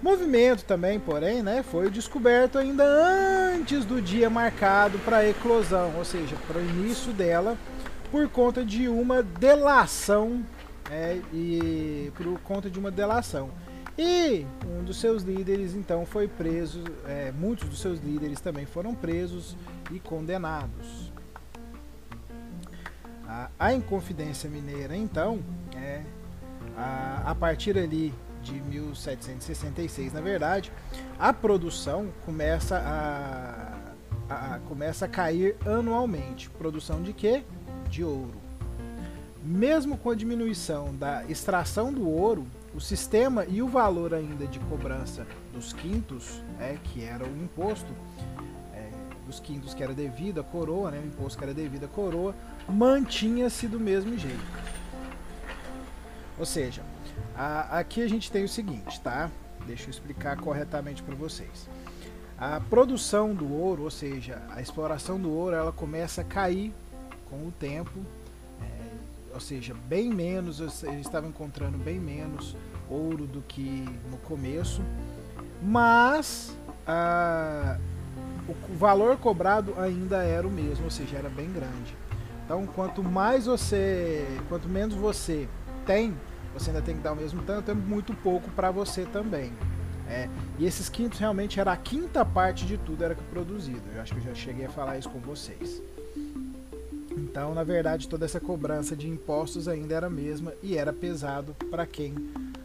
Movimento 0.00 0.64
também, 0.64 1.00
porém, 1.00 1.42
né, 1.42 1.64
foi 1.64 1.90
descoberto 1.90 2.56
ainda 2.56 2.84
antes 2.84 3.84
do 3.84 4.00
dia 4.00 4.30
marcado 4.30 4.96
para 5.00 5.18
a 5.18 5.28
eclosão, 5.28 5.92
ou 5.96 6.04
seja, 6.04 6.36
para 6.46 6.58
o 6.58 6.64
início 6.64 7.12
dela, 7.12 7.56
por 8.10 8.28
conta 8.28 8.64
de 8.64 8.88
uma 8.88 9.24
delação, 9.24 10.44
é, 10.90 11.18
e 11.32 12.12
por 12.16 12.38
conta 12.40 12.70
de 12.70 12.78
uma 12.78 12.90
delação. 12.90 13.50
E 13.98 14.46
um 14.64 14.84
dos 14.84 15.00
seus 15.00 15.24
líderes 15.24 15.74
então 15.74 16.06
foi 16.06 16.28
preso, 16.28 16.84
é, 17.04 17.32
muitos 17.32 17.68
dos 17.68 17.80
seus 17.80 17.98
líderes 17.98 18.40
também 18.40 18.64
foram 18.64 18.94
presos 18.94 19.56
e 19.90 19.98
condenados. 19.98 21.12
A, 23.28 23.50
a 23.58 23.74
Inconfidência 23.74 24.48
Mineira 24.48 24.96
então, 24.96 25.40
é, 25.76 26.02
a, 26.74 27.24
a 27.26 27.34
partir 27.34 27.76
ali 27.76 28.14
de 28.42 28.58
1766, 28.62 30.14
na 30.14 30.22
verdade, 30.22 30.72
a 31.18 31.30
produção 31.30 32.08
começa 32.24 32.78
a, 32.78 34.54
a, 34.54 34.58
começa 34.60 35.04
a 35.04 35.08
cair 35.08 35.56
anualmente. 35.66 36.48
Produção 36.48 37.02
de 37.02 37.12
quê? 37.12 37.44
De 37.90 38.02
ouro. 38.02 38.32
Mesmo 39.44 39.98
com 39.98 40.10
a 40.10 40.14
diminuição 40.14 40.94
da 40.94 41.22
extração 41.24 41.92
do 41.92 42.08
ouro, 42.08 42.46
o 42.74 42.80
sistema 42.80 43.44
e 43.44 43.60
o 43.60 43.68
valor 43.68 44.14
ainda 44.14 44.46
de 44.46 44.58
cobrança 44.60 45.26
dos 45.52 45.72
quintos, 45.72 46.42
é, 46.58 46.76
que 46.82 47.04
era 47.04 47.24
o 47.24 47.42
imposto, 47.42 47.92
é, 48.72 48.90
dos 49.26 49.38
quintos 49.38 49.74
que 49.74 49.82
era 49.82 49.92
devido 49.92 50.40
à 50.40 50.44
coroa, 50.44 50.90
né, 50.90 50.98
o 50.98 51.06
imposto 51.06 51.38
que 51.38 51.44
era 51.44 51.54
devido 51.54 51.84
à 51.84 51.88
coroa, 51.88 52.34
mantinha-se 52.68 53.66
do 53.66 53.80
mesmo 53.80 54.16
jeito. 54.18 54.58
Ou 56.38 56.46
seja, 56.46 56.82
a, 57.36 57.78
aqui 57.78 58.02
a 58.02 58.08
gente 58.08 58.30
tem 58.30 58.44
o 58.44 58.48
seguinte, 58.48 59.00
tá? 59.00 59.30
Deixa 59.66 59.86
eu 59.86 59.90
explicar 59.90 60.36
corretamente 60.36 61.02
para 61.02 61.14
vocês. 61.14 61.68
A 62.38 62.60
produção 62.60 63.34
do 63.34 63.52
ouro, 63.52 63.82
ou 63.82 63.90
seja, 63.90 64.40
a 64.50 64.60
exploração 64.60 65.18
do 65.18 65.30
ouro, 65.30 65.56
ela 65.56 65.72
começa 65.72 66.20
a 66.20 66.24
cair 66.24 66.72
com 67.28 67.36
o 67.48 67.52
tempo, 67.58 67.98
é, 68.62 69.34
ou 69.34 69.40
seja, 69.40 69.74
bem 69.88 70.08
menos, 70.12 70.60
eles 70.60 71.00
estavam 71.00 71.30
encontrando 71.30 71.76
bem 71.76 71.98
menos 71.98 72.56
ouro 72.88 73.26
do 73.26 73.42
que 73.42 73.84
no 74.10 74.16
começo, 74.18 74.82
mas 75.60 76.56
a, 76.86 77.76
o 78.48 78.74
valor 78.74 79.18
cobrado 79.18 79.74
ainda 79.78 80.22
era 80.22 80.46
o 80.46 80.50
mesmo, 80.50 80.84
ou 80.84 80.90
seja, 80.90 81.16
era 81.16 81.28
bem 81.28 81.52
grande. 81.52 81.94
Então, 82.48 82.64
quanto 82.66 83.04
mais 83.04 83.44
você, 83.44 84.26
quanto 84.48 84.66
menos 84.70 84.94
você 84.94 85.46
tem 85.84 86.16
você 86.54 86.70
ainda 86.70 86.82
tem 86.82 86.96
que 86.96 87.02
dar 87.02 87.12
o 87.12 87.16
mesmo 87.16 87.42
tanto, 87.42 87.70
é 87.70 87.74
muito 87.74 88.14
pouco 88.14 88.50
para 88.50 88.70
você 88.70 89.04
também. 89.04 89.52
É, 90.08 90.28
e 90.58 90.64
esses 90.64 90.88
quintos 90.88 91.18
realmente 91.18 91.60
era 91.60 91.72
a 91.72 91.76
quinta 91.76 92.24
parte 92.24 92.64
de 92.64 92.78
tudo 92.78 93.04
era 93.04 93.14
produzido. 93.30 93.82
Eu 93.94 94.00
acho 94.00 94.14
que 94.14 94.20
eu 94.20 94.24
já 94.24 94.34
cheguei 94.34 94.64
a 94.64 94.70
falar 94.70 94.98
isso 94.98 95.10
com 95.10 95.20
vocês. 95.20 95.82
Então, 97.16 97.54
na 97.54 97.62
verdade, 97.62 98.08
toda 98.08 98.24
essa 98.24 98.40
cobrança 98.40 98.96
de 98.96 99.08
impostos 99.08 99.68
ainda 99.68 99.94
era 99.94 100.06
a 100.06 100.10
mesma 100.10 100.54
e 100.62 100.76
era 100.76 100.92
pesado 100.92 101.54
para 101.70 101.84
quem 101.84 102.14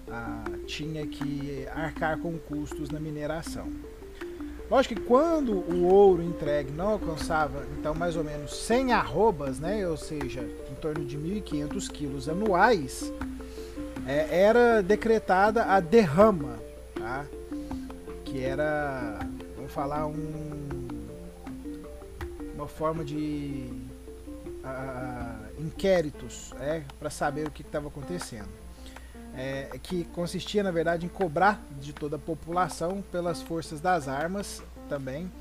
ah, 0.09 0.45
tinha 0.65 1.05
que 1.05 1.67
arcar 1.73 2.17
com 2.17 2.37
custos 2.37 2.89
na 2.89 2.99
mineração. 2.99 3.67
Lógico 4.73 4.95
que 4.95 5.01
quando 5.01 5.51
o 5.51 5.85
ouro 5.85 6.23
entregue 6.23 6.71
não 6.71 6.93
alcançava, 6.93 7.63
então, 7.77 7.93
mais 7.93 8.15
ou 8.15 8.23
menos 8.23 8.55
100 8.55 8.91
arrobas, 8.91 9.59
né, 9.59 9.87
ou 9.87 9.95
seja, 9.95 10.41
em 10.41 10.73
torno 10.81 11.05
de 11.05 11.15
1.500 11.15 11.91
quilos 11.91 12.27
anuais, 12.27 13.13
é, 14.07 14.45
era 14.45 14.81
decretada 14.81 15.65
a 15.65 15.79
derrama, 15.79 16.57
tá? 16.95 17.23
que 18.25 18.43
era, 18.43 19.19
vamos 19.55 19.71
falar, 19.71 20.07
um, 20.07 20.87
uma 22.55 22.67
forma 22.67 23.05
de 23.05 23.71
uh, 24.63 25.61
inquéritos 25.61 26.51
é, 26.59 26.81
para 26.99 27.11
saber 27.11 27.45
o 27.45 27.51
que 27.51 27.61
estava 27.61 27.89
acontecendo. 27.89 28.62
É, 29.35 29.79
que 29.81 30.03
consistia, 30.05 30.61
na 30.61 30.69
verdade, 30.69 31.05
em 31.05 31.09
cobrar 31.09 31.59
de 31.81 31.91
toda 31.91 32.17
a 32.17 32.19
população 32.19 33.03
pelas 33.11 33.41
forças 33.41 33.81
das 33.81 34.07
armas 34.07 34.61
também 34.87 35.31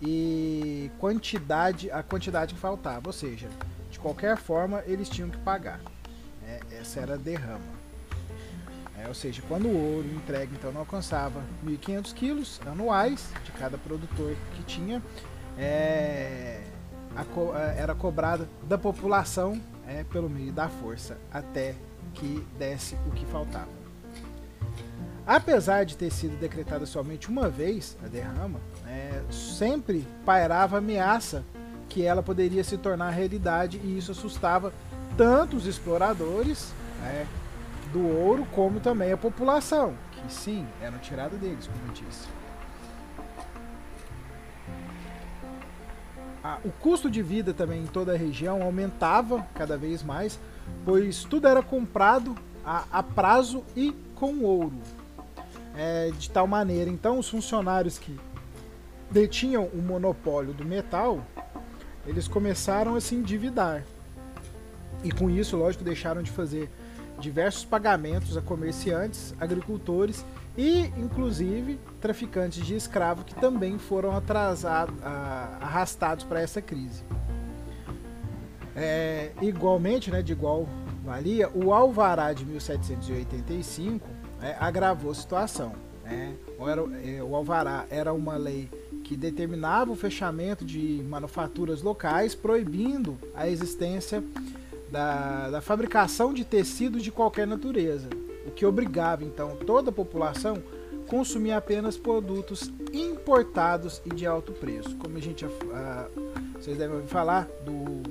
e 0.00 0.90
quantidade 0.98 1.90
a 1.90 2.02
quantidade 2.02 2.54
que 2.54 2.60
faltava, 2.60 3.08
ou 3.08 3.12
seja, 3.12 3.48
de 3.90 3.98
qualquer 3.98 4.36
forma 4.36 4.82
eles 4.86 5.08
tinham 5.08 5.28
que 5.28 5.38
pagar. 5.38 5.80
É, 6.46 6.60
essa 6.80 7.00
era 7.00 7.14
a 7.14 7.16
derrama. 7.16 7.78
É, 8.98 9.06
ou 9.06 9.14
seja, 9.14 9.42
quando 9.46 9.66
o 9.66 9.94
ouro 9.94 10.08
entregue 10.08 10.54
então 10.54 10.72
não 10.72 10.80
alcançava 10.80 11.40
1.500 11.64 12.14
quilos 12.14 12.60
anuais 12.66 13.30
de 13.44 13.52
cada 13.52 13.78
produtor 13.78 14.34
que 14.54 14.62
tinha, 14.64 15.02
é, 15.56 16.62
a, 17.14 17.58
era 17.76 17.94
cobrada 17.94 18.48
da 18.64 18.76
população 18.76 19.60
é, 19.86 20.04
pelo 20.04 20.28
meio 20.28 20.52
da 20.52 20.68
força 20.68 21.16
até 21.30 21.74
que 22.08 22.46
desse 22.58 22.96
o 23.06 23.10
que 23.10 23.24
faltava. 23.26 23.78
Apesar 25.26 25.84
de 25.84 25.96
ter 25.96 26.10
sido 26.10 26.38
decretada 26.40 26.86
somente 26.86 27.28
uma 27.28 27.48
vez 27.48 27.96
a 28.02 28.08
derrama, 28.08 28.60
é, 28.86 29.22
sempre 29.30 30.06
pairava 30.24 30.78
ameaça 30.78 31.44
que 31.88 32.04
ela 32.04 32.22
poderia 32.22 32.64
se 32.64 32.78
tornar 32.78 33.10
realidade 33.10 33.78
e 33.84 33.98
isso 33.98 34.12
assustava 34.12 34.72
tanto 35.16 35.56
os 35.56 35.66
exploradores 35.66 36.72
é, 37.04 37.26
do 37.92 38.06
ouro, 38.06 38.46
como 38.52 38.80
também 38.80 39.12
a 39.12 39.16
população, 39.16 39.94
que 40.12 40.32
sim, 40.32 40.66
eram 40.80 40.98
tiradas 40.98 41.38
deles, 41.38 41.66
como 41.66 41.88
eu 41.88 41.92
disse. 41.92 42.28
Ah, 46.50 46.58
o 46.64 46.70
custo 46.70 47.10
de 47.10 47.20
vida 47.20 47.52
também 47.52 47.82
em 47.82 47.86
toda 47.86 48.14
a 48.14 48.16
região 48.16 48.62
aumentava 48.62 49.46
cada 49.54 49.76
vez 49.76 50.02
mais, 50.02 50.40
pois 50.82 51.22
tudo 51.22 51.46
era 51.46 51.62
comprado 51.62 52.34
a, 52.64 52.84
a 52.90 53.02
prazo 53.02 53.62
e 53.76 53.94
com 54.14 54.38
ouro. 54.38 54.72
É, 55.76 56.10
de 56.18 56.30
tal 56.30 56.46
maneira, 56.46 56.88
então, 56.88 57.18
os 57.18 57.28
funcionários 57.28 57.98
que 57.98 58.18
detinham 59.10 59.66
o 59.66 59.76
monopólio 59.76 60.54
do 60.54 60.64
metal, 60.64 61.22
eles 62.06 62.26
começaram 62.26 62.94
a 62.94 63.00
se 63.02 63.14
endividar. 63.14 63.84
E 65.04 65.12
com 65.12 65.28
isso, 65.28 65.54
lógico, 65.54 65.84
deixaram 65.84 66.22
de 66.22 66.30
fazer 66.30 66.70
diversos 67.18 67.66
pagamentos 67.66 68.38
a 68.38 68.40
comerciantes, 68.40 69.34
agricultores 69.38 70.24
e, 70.58 70.92
inclusive, 70.96 71.78
traficantes 72.00 72.66
de 72.66 72.74
escravo 72.74 73.22
que 73.22 73.32
também 73.32 73.78
foram 73.78 74.10
atrasados, 74.10 74.92
arrastados 75.60 76.24
para 76.24 76.40
essa 76.40 76.60
crise. 76.60 77.04
É, 78.74 79.30
igualmente, 79.40 80.10
né, 80.10 80.20
de 80.20 80.32
igual 80.32 80.68
valia, 81.04 81.48
o 81.54 81.72
Alvará 81.72 82.32
de 82.32 82.44
1785 82.44 84.04
é, 84.42 84.56
agravou 84.58 85.12
a 85.12 85.14
situação. 85.14 85.72
Né? 86.02 86.34
Era, 86.60 86.82
é, 87.04 87.22
o 87.22 87.36
Alvará 87.36 87.86
era 87.88 88.12
uma 88.12 88.36
lei 88.36 88.68
que 89.04 89.16
determinava 89.16 89.92
o 89.92 89.96
fechamento 89.96 90.64
de 90.64 91.04
manufaturas 91.08 91.82
locais, 91.82 92.34
proibindo 92.34 93.16
a 93.32 93.48
existência 93.48 94.24
da, 94.90 95.50
da 95.50 95.60
fabricação 95.60 96.34
de 96.34 96.44
tecidos 96.44 97.02
de 97.02 97.12
qualquer 97.12 97.46
natureza, 97.46 98.08
o 98.48 98.50
que 98.50 98.66
obrigava 98.66 99.24
então 99.24 99.56
toda 99.56 99.90
a 99.90 99.92
população 99.92 100.56
a 100.56 101.08
consumir 101.08 101.52
apenas 101.52 101.96
produtos 101.96 102.70
importados 102.92 104.02
e 104.04 104.10
de 104.10 104.26
alto 104.26 104.52
preço. 104.52 104.96
Como 104.96 105.16
a 105.16 105.20
gente, 105.20 105.44
vocês 106.58 106.76
devem 106.76 106.96
ouvir 106.96 107.08
falar 107.08 107.48
do 107.64 108.02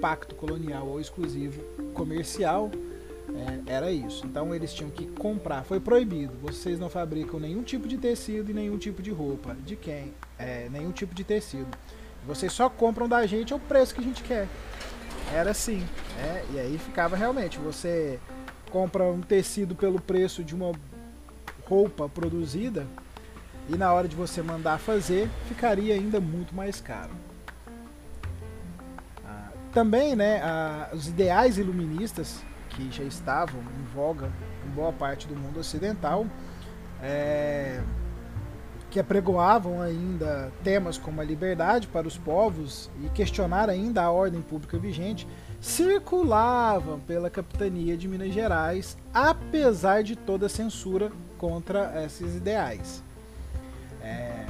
pacto 0.00 0.34
colonial 0.34 0.86
ou 0.86 1.00
exclusivo 1.00 1.62
comercial, 1.94 2.70
é, 3.66 3.72
era 3.74 3.92
isso. 3.92 4.26
Então 4.26 4.54
eles 4.54 4.72
tinham 4.72 4.90
que 4.90 5.06
comprar. 5.06 5.64
Foi 5.64 5.80
proibido. 5.80 6.32
Vocês 6.42 6.78
não 6.78 6.88
fabricam 6.88 7.38
nenhum 7.38 7.62
tipo 7.62 7.86
de 7.86 7.96
tecido 7.96 8.50
e 8.50 8.54
nenhum 8.54 8.76
tipo 8.76 9.02
de 9.02 9.10
roupa. 9.10 9.56
De 9.64 9.76
quem? 9.76 10.12
É, 10.38 10.68
nenhum 10.70 10.90
tipo 10.90 11.14
de 11.14 11.24
tecido. 11.24 11.68
Vocês 12.26 12.52
só 12.52 12.68
compram 12.68 13.08
da 13.08 13.24
gente 13.26 13.52
ao 13.52 13.58
preço 13.58 13.94
que 13.94 14.00
a 14.00 14.04
gente 14.04 14.22
quer. 14.22 14.48
Era 15.32 15.52
assim, 15.52 15.82
né? 16.16 16.44
E 16.52 16.58
aí 16.58 16.78
ficava 16.78 17.16
realmente, 17.16 17.58
você 17.58 18.18
compra 18.70 19.04
um 19.04 19.20
tecido 19.20 19.74
pelo 19.74 20.00
preço 20.00 20.42
de 20.42 20.54
uma 20.54 20.72
roupa 21.68 22.08
produzida 22.08 22.86
e 23.68 23.76
na 23.76 23.92
hora 23.92 24.08
de 24.08 24.16
você 24.16 24.42
mandar 24.42 24.78
fazer, 24.78 25.28
ficaria 25.46 25.94
ainda 25.94 26.20
muito 26.20 26.54
mais 26.54 26.80
caro. 26.80 27.12
Ah, 29.24 29.50
Também, 29.72 30.16
né, 30.16 30.40
a, 30.42 30.88
os 30.92 31.08
ideais 31.08 31.58
iluministas 31.58 32.42
que 32.70 32.90
já 32.90 33.04
estavam 33.04 33.60
em 33.60 33.94
voga 33.94 34.30
em 34.66 34.70
boa 34.70 34.92
parte 34.92 35.26
do 35.26 35.36
mundo 35.36 35.60
ocidental, 35.60 36.26
é, 37.02 37.80
que 38.90 38.98
apregoavam 38.98 39.80
ainda 39.80 40.52
temas 40.64 40.98
como 40.98 41.20
a 41.20 41.24
liberdade 41.24 41.86
para 41.86 42.08
os 42.08 42.18
povos 42.18 42.90
e 43.04 43.08
questionar 43.10 43.70
ainda 43.70 44.02
a 44.02 44.10
ordem 44.10 44.42
pública 44.42 44.76
vigente, 44.78 45.28
circulavam 45.60 46.98
pela 47.00 47.28
capitania 47.28 47.96
de 47.96 48.08
Minas 48.08 48.32
Gerais, 48.32 48.96
apesar 49.12 50.02
de 50.02 50.16
toda 50.16 50.46
a 50.46 50.48
censura 50.48 51.12
contra 51.36 52.02
esses 52.04 52.34
ideais. 52.34 53.02
É, 54.02 54.46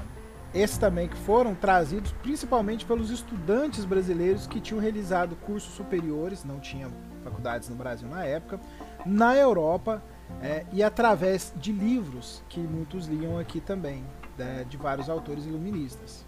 esses 0.55 0.79
também 0.79 1.09
que 1.09 1.17
foram 1.17 1.55
trazidos 1.55 2.13
principalmente 2.23 2.85
pelos 2.85 3.11
estudantes 3.11 3.85
brasileiros 3.85 4.47
que 4.47 4.61
tinham 4.61 4.81
realizado 4.81 5.37
cursos 5.37 5.75
superiores, 5.75 6.45
não 6.45 6.61
tinham 6.61 6.91
faculdades 7.25 7.69
no 7.69 7.77
Brasil 7.77 8.09
na 8.09 8.25
época, 8.25 8.61
na 9.05 9.37
Europa 9.37 10.03
é, 10.43 10.65
e 10.73 10.83
através 10.83 11.53
de 11.57 11.73
livros 11.73 12.43
que 12.49 12.61
muitos 12.61 13.07
liam 13.07 13.39
aqui 13.39 13.61
também, 13.61 14.05
né, 14.39 14.65
de 14.69 14.77
vários 14.77 15.09
autores 15.09 15.45
iluministas. 15.45 16.25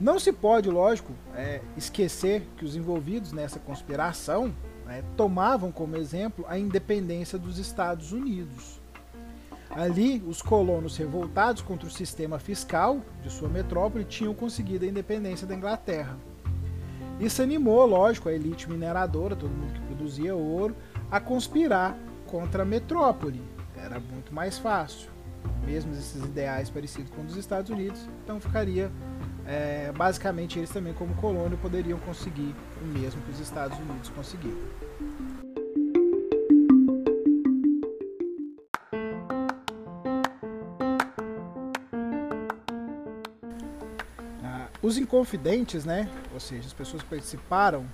Não 0.00 0.18
se 0.18 0.32
pode, 0.32 0.68
lógico, 0.68 1.12
é, 1.34 1.60
esquecer 1.76 2.46
que 2.56 2.64
os 2.64 2.74
envolvidos 2.74 3.32
nessa 3.32 3.58
conspiração 3.58 4.54
né, 4.86 5.02
tomavam 5.16 5.70
como 5.70 5.96
exemplo 5.96 6.44
a 6.48 6.58
independência 6.58 7.38
dos 7.38 7.58
Estados 7.58 8.12
Unidos. 8.12 8.80
Ali, 9.70 10.22
os 10.26 10.42
colonos 10.42 10.98
revoltados 10.98 11.62
contra 11.62 11.88
o 11.88 11.90
sistema 11.90 12.38
fiscal 12.38 13.00
de 13.22 13.30
sua 13.30 13.48
metrópole 13.48 14.04
tinham 14.04 14.34
conseguido 14.34 14.84
a 14.84 14.88
independência 14.88 15.46
da 15.46 15.54
Inglaterra. 15.54 16.18
Isso 17.18 17.40
animou, 17.40 17.86
lógico, 17.86 18.28
a 18.28 18.32
elite 18.32 18.68
mineradora, 18.68 19.34
todo 19.34 19.50
mundo 19.50 19.72
que 19.72 19.80
produzia 19.80 20.34
ouro, 20.34 20.76
a 21.10 21.20
conspirar 21.20 21.96
contra 22.26 22.64
a 22.64 22.66
metrópole. 22.66 23.40
Era 23.76 23.98
muito 23.98 24.34
mais 24.34 24.58
fácil. 24.58 25.10
Mesmo 25.64 25.92
esses 25.92 26.22
ideais 26.22 26.68
parecidos 26.68 27.10
com 27.10 27.22
os 27.22 27.28
dos 27.28 27.36
Estados 27.36 27.70
Unidos, 27.70 28.08
então 28.24 28.40
ficaria 28.40 28.90
é, 29.46 29.92
basicamente 29.96 30.58
eles 30.58 30.70
também 30.70 30.92
como 30.92 31.14
colônia 31.14 31.58
poderiam 31.60 31.98
conseguir 32.00 32.54
o 32.80 32.84
mesmo 32.84 33.20
que 33.22 33.30
os 33.30 33.40
Estados 33.40 33.78
Unidos 33.78 34.08
conseguiram. 34.10 34.82
Os 44.82 44.98
inconfidentes, 44.98 45.84
né, 45.84 46.10
ou 46.34 46.40
seja, 46.40 46.66
as 46.66 46.72
pessoas 46.72 47.04
que 47.04 47.08
participaram 47.08 47.86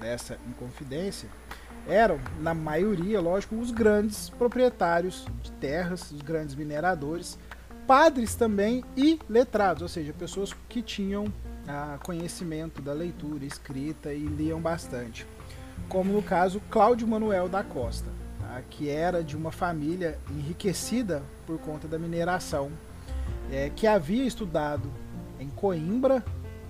dessa 0.00 0.36
inconfidência, 0.48 1.28
eram, 1.86 2.18
na 2.40 2.52
maioria, 2.52 3.20
lógico, 3.20 3.54
os 3.54 3.70
grandes 3.70 4.30
proprietários 4.30 5.26
de 5.40 5.52
terras, 5.52 6.10
os 6.10 6.22
grandes 6.22 6.56
mineradores, 6.56 7.38
padres 7.86 8.34
também 8.34 8.84
e 8.96 9.18
letrados, 9.28 9.82
ou 9.82 9.88
seja, 9.88 10.12
pessoas 10.12 10.52
que 10.68 10.82
tinham 10.82 11.26
ah, 11.68 11.98
conhecimento 12.02 12.82
da 12.82 12.92
leitura, 12.92 13.44
escrita 13.44 14.12
e 14.12 14.24
liam 14.24 14.60
bastante. 14.60 15.26
Como 15.88 16.12
no 16.12 16.22
caso 16.22 16.60
Cláudio 16.70 17.06
Manuel 17.06 17.48
da 17.48 17.62
Costa, 17.62 18.10
tá, 18.40 18.62
que 18.68 18.88
era 18.88 19.22
de 19.22 19.36
uma 19.36 19.52
família 19.52 20.18
enriquecida 20.30 21.22
por 21.46 21.58
conta 21.58 21.86
da 21.86 21.98
mineração, 21.98 22.70
é, 23.50 23.70
que 23.74 23.86
havia 23.86 24.24
estudado 24.24 24.90
em 25.38 25.48
Coimbra, 25.48 26.24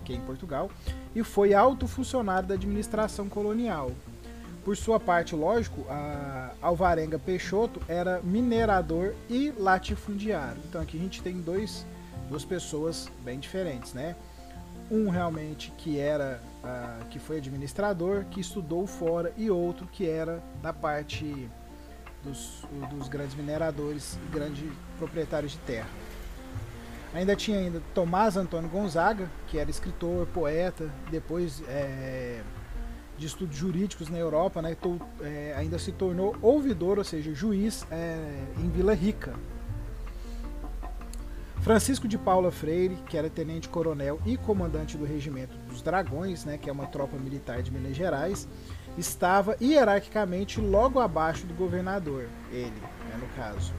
que 0.05 0.13
é 0.13 0.17
em 0.17 0.21
Portugal, 0.21 0.71
e 1.15 1.23
foi 1.23 1.55
alto 1.55 1.87
funcionário 1.87 2.49
da 2.49 2.55
administração 2.55 3.29
colonial. 3.29 3.93
Por 4.65 4.77
sua 4.77 4.99
parte, 4.99 5.37
lógico, 5.37 5.85
Alvarenga 6.63 7.19
Peixoto 7.19 7.83
era 7.87 8.21
minerador 8.23 9.15
e 9.29 9.53
latifundiário. 9.59 10.61
Então 10.67 10.81
aqui 10.81 10.97
a 10.97 11.01
gente 11.01 11.21
tem 11.21 11.39
dois, 11.39 11.85
duas 12.31 12.47
pessoas 12.47 13.11
bem 13.23 13.39
diferentes, 13.39 13.93
né? 13.93 14.17
Um 14.91 15.11
realmente 15.11 15.71
que 15.77 15.99
era 15.99 16.41
uh, 16.63 17.05
que 17.07 17.19
foi 17.19 17.39
administrador, 17.39 18.25
que 18.31 18.41
estudou 18.41 18.87
fora, 18.87 19.33
e 19.37 19.51
outro 19.51 19.87
que 19.87 20.09
era 20.09 20.43
da 20.63 20.73
parte 20.73 21.49
dos, 22.23 22.65
dos 22.91 23.09
grandes 23.09 23.35
mineradores 23.35 24.19
e 24.27 24.33
grandes 24.33 24.65
proprietários 24.99 25.53
de 25.53 25.59
terra. 25.59 25.89
Ainda 27.13 27.37
tinha 27.37 27.59
ainda 27.59 27.83
Tomás 27.95 28.37
Antônio 28.37 28.69
Gonzaga, 28.69 29.31
que 29.47 29.59
era 29.59 29.71
escritor, 29.71 30.27
poeta, 30.29 30.91
depois 31.11 31.63
é, 31.69 32.41
de 33.17 33.27
estudos 33.27 33.57
jurídicos 33.57 34.09
na 34.09 34.19
Europa, 34.19 34.61
né, 34.61 34.77
é, 35.21 35.55
ainda 35.57 35.79
se 35.79 35.93
tornou 35.93 36.37
ouvidor, 36.43 36.99
ou 36.99 37.05
seja, 37.05 37.35
juiz 37.35 37.87
é, 37.91 38.19
em 38.59 38.69
Vila 38.69 38.95
Rica. 38.95 39.35
Francisco 41.65 42.07
de 42.07 42.19
Paula 42.19 42.51
Freire, 42.51 42.95
que 43.09 43.17
era 43.17 43.31
tenente-coronel 43.31 44.21
e 44.27 44.37
comandante 44.37 44.99
do 44.99 45.05
Regimento 45.07 45.57
dos 45.67 45.81
Dragões, 45.81 46.45
né, 46.45 46.59
que 46.59 46.69
é 46.69 46.73
uma 46.73 46.87
tropa 46.87 47.17
militar 47.17 47.63
de 47.63 47.71
Minas 47.71 47.97
Gerais, 47.97 48.47
estava 48.99 49.57
hierarquicamente 49.61 50.61
logo 50.61 51.01
abaixo 51.01 51.47
do 51.47 51.55
governador, 51.55 52.29
ele, 52.53 52.71
né, 52.71 53.19
no 53.19 53.27
caso. 53.29 53.73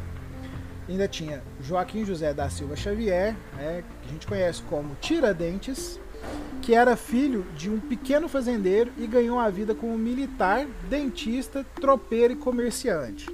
Ainda 0.90 1.08
tinha 1.08 1.44
Joaquim 1.62 2.04
José 2.04 2.34
da 2.34 2.50
Silva 2.50 2.76
Xavier, 2.76 3.36
né, 3.56 3.84
que 4.02 4.10
a 4.10 4.12
gente 4.12 4.26
conhece 4.26 4.64
como 4.64 4.96
Tiradentes, 4.96 6.00
que 6.62 6.74
era 6.74 6.96
filho 6.96 7.46
de 7.56 7.70
um 7.70 7.80
pequeno 7.80 8.28
fazendeiro 8.28 8.92
e 8.98 9.06
ganhou 9.06 9.40
a 9.40 9.50
vida 9.50 9.76
como 9.76 9.98
militar, 9.98 10.66
dentista, 10.90 11.66
tropeiro 11.80 12.34
e 12.34 12.38
comerciante. 12.38 13.30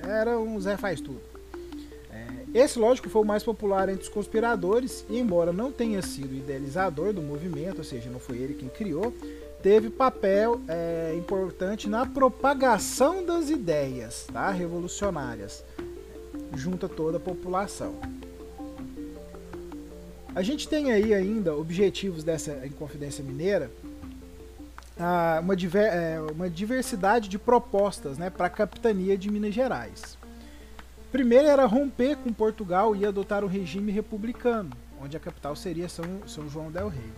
Era 0.00 0.38
um 0.38 0.60
Zé 0.60 0.76
faz 0.76 1.00
tudo. 1.00 1.20
É, 2.10 2.26
esse, 2.52 2.78
lógico, 2.78 3.08
foi 3.08 3.22
o 3.22 3.24
mais 3.24 3.44
popular 3.44 3.88
entre 3.88 4.02
os 4.02 4.08
conspiradores, 4.08 5.04
e 5.08 5.18
embora 5.18 5.52
não 5.52 5.70
tenha 5.70 6.02
sido 6.02 6.34
idealizador 6.34 7.12
do 7.12 7.22
movimento, 7.22 7.78
ou 7.78 7.84
seja, 7.84 8.10
não 8.10 8.18
foi 8.18 8.38
ele 8.38 8.54
quem 8.54 8.68
criou, 8.68 9.14
teve 9.62 9.88
papel 9.88 10.60
é, 10.66 11.14
importante 11.16 11.88
na 11.88 12.04
propagação 12.04 13.24
das 13.24 13.48
ideias 13.48 14.26
tá, 14.32 14.50
revolucionárias 14.50 15.64
junto 16.54 16.86
a 16.86 16.88
toda 16.88 17.16
a 17.18 17.20
população. 17.20 17.94
A 20.36 20.42
gente 20.42 20.68
tem 20.68 20.92
aí 20.92 21.14
ainda 21.14 21.56
objetivos 21.56 22.22
dessa 22.22 22.66
Inconfidência 22.66 23.24
Mineira, 23.24 23.70
uma, 25.42 25.56
diver, 25.56 25.90
é, 25.90 26.20
uma 26.30 26.50
diversidade 26.50 27.26
de 27.26 27.38
propostas 27.38 28.18
né, 28.18 28.28
para 28.28 28.44
a 28.44 28.50
capitania 28.50 29.16
de 29.16 29.30
Minas 29.30 29.54
Gerais. 29.54 30.18
Primeiro 31.10 31.48
era 31.48 31.64
romper 31.64 32.16
com 32.16 32.30
Portugal 32.34 32.94
e 32.94 33.06
adotar 33.06 33.44
um 33.44 33.46
regime 33.46 33.90
republicano, 33.90 34.76
onde 35.00 35.16
a 35.16 35.20
capital 35.20 35.56
seria 35.56 35.88
São, 35.88 36.04
São 36.26 36.46
João 36.50 36.70
del 36.70 36.88
Rei. 36.88 37.12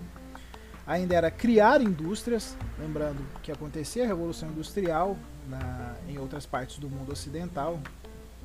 Ainda 0.87 1.17
era 1.17 1.29
criar 1.29 1.83
indústrias, 1.83 2.57
lembrando 2.79 3.19
que 3.43 3.51
acontecia 3.51 4.05
a 4.05 4.07
Revolução 4.07 4.49
Industrial 4.51 5.17
na, 5.49 5.97
em 6.09 6.19
outras 6.19 6.47
partes 6.47 6.79
do 6.79 6.89
mundo 6.89 7.11
ocidental, 7.11 7.81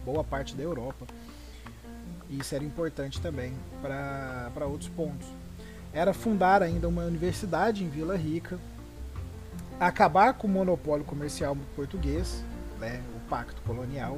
boa 0.03 0.23
parte 0.23 0.55
da 0.55 0.63
Europa. 0.63 1.05
E 2.33 2.39
isso 2.39 2.55
era 2.55 2.63
importante 2.63 3.21
também 3.21 3.53
para 3.79 4.65
outros 4.65 4.89
pontos. 4.89 5.27
Era 5.93 6.15
fundar 6.15 6.63
ainda 6.63 6.87
uma 6.87 7.03
universidade 7.03 7.83
em 7.83 7.89
Vila 7.89 8.17
Rica, 8.17 8.57
acabar 9.79 10.33
com 10.33 10.47
o 10.47 10.49
monopólio 10.49 11.05
comercial 11.05 11.55
português, 11.75 12.43
né, 12.79 13.03
o 13.15 13.29
pacto 13.29 13.61
colonial, 13.61 14.17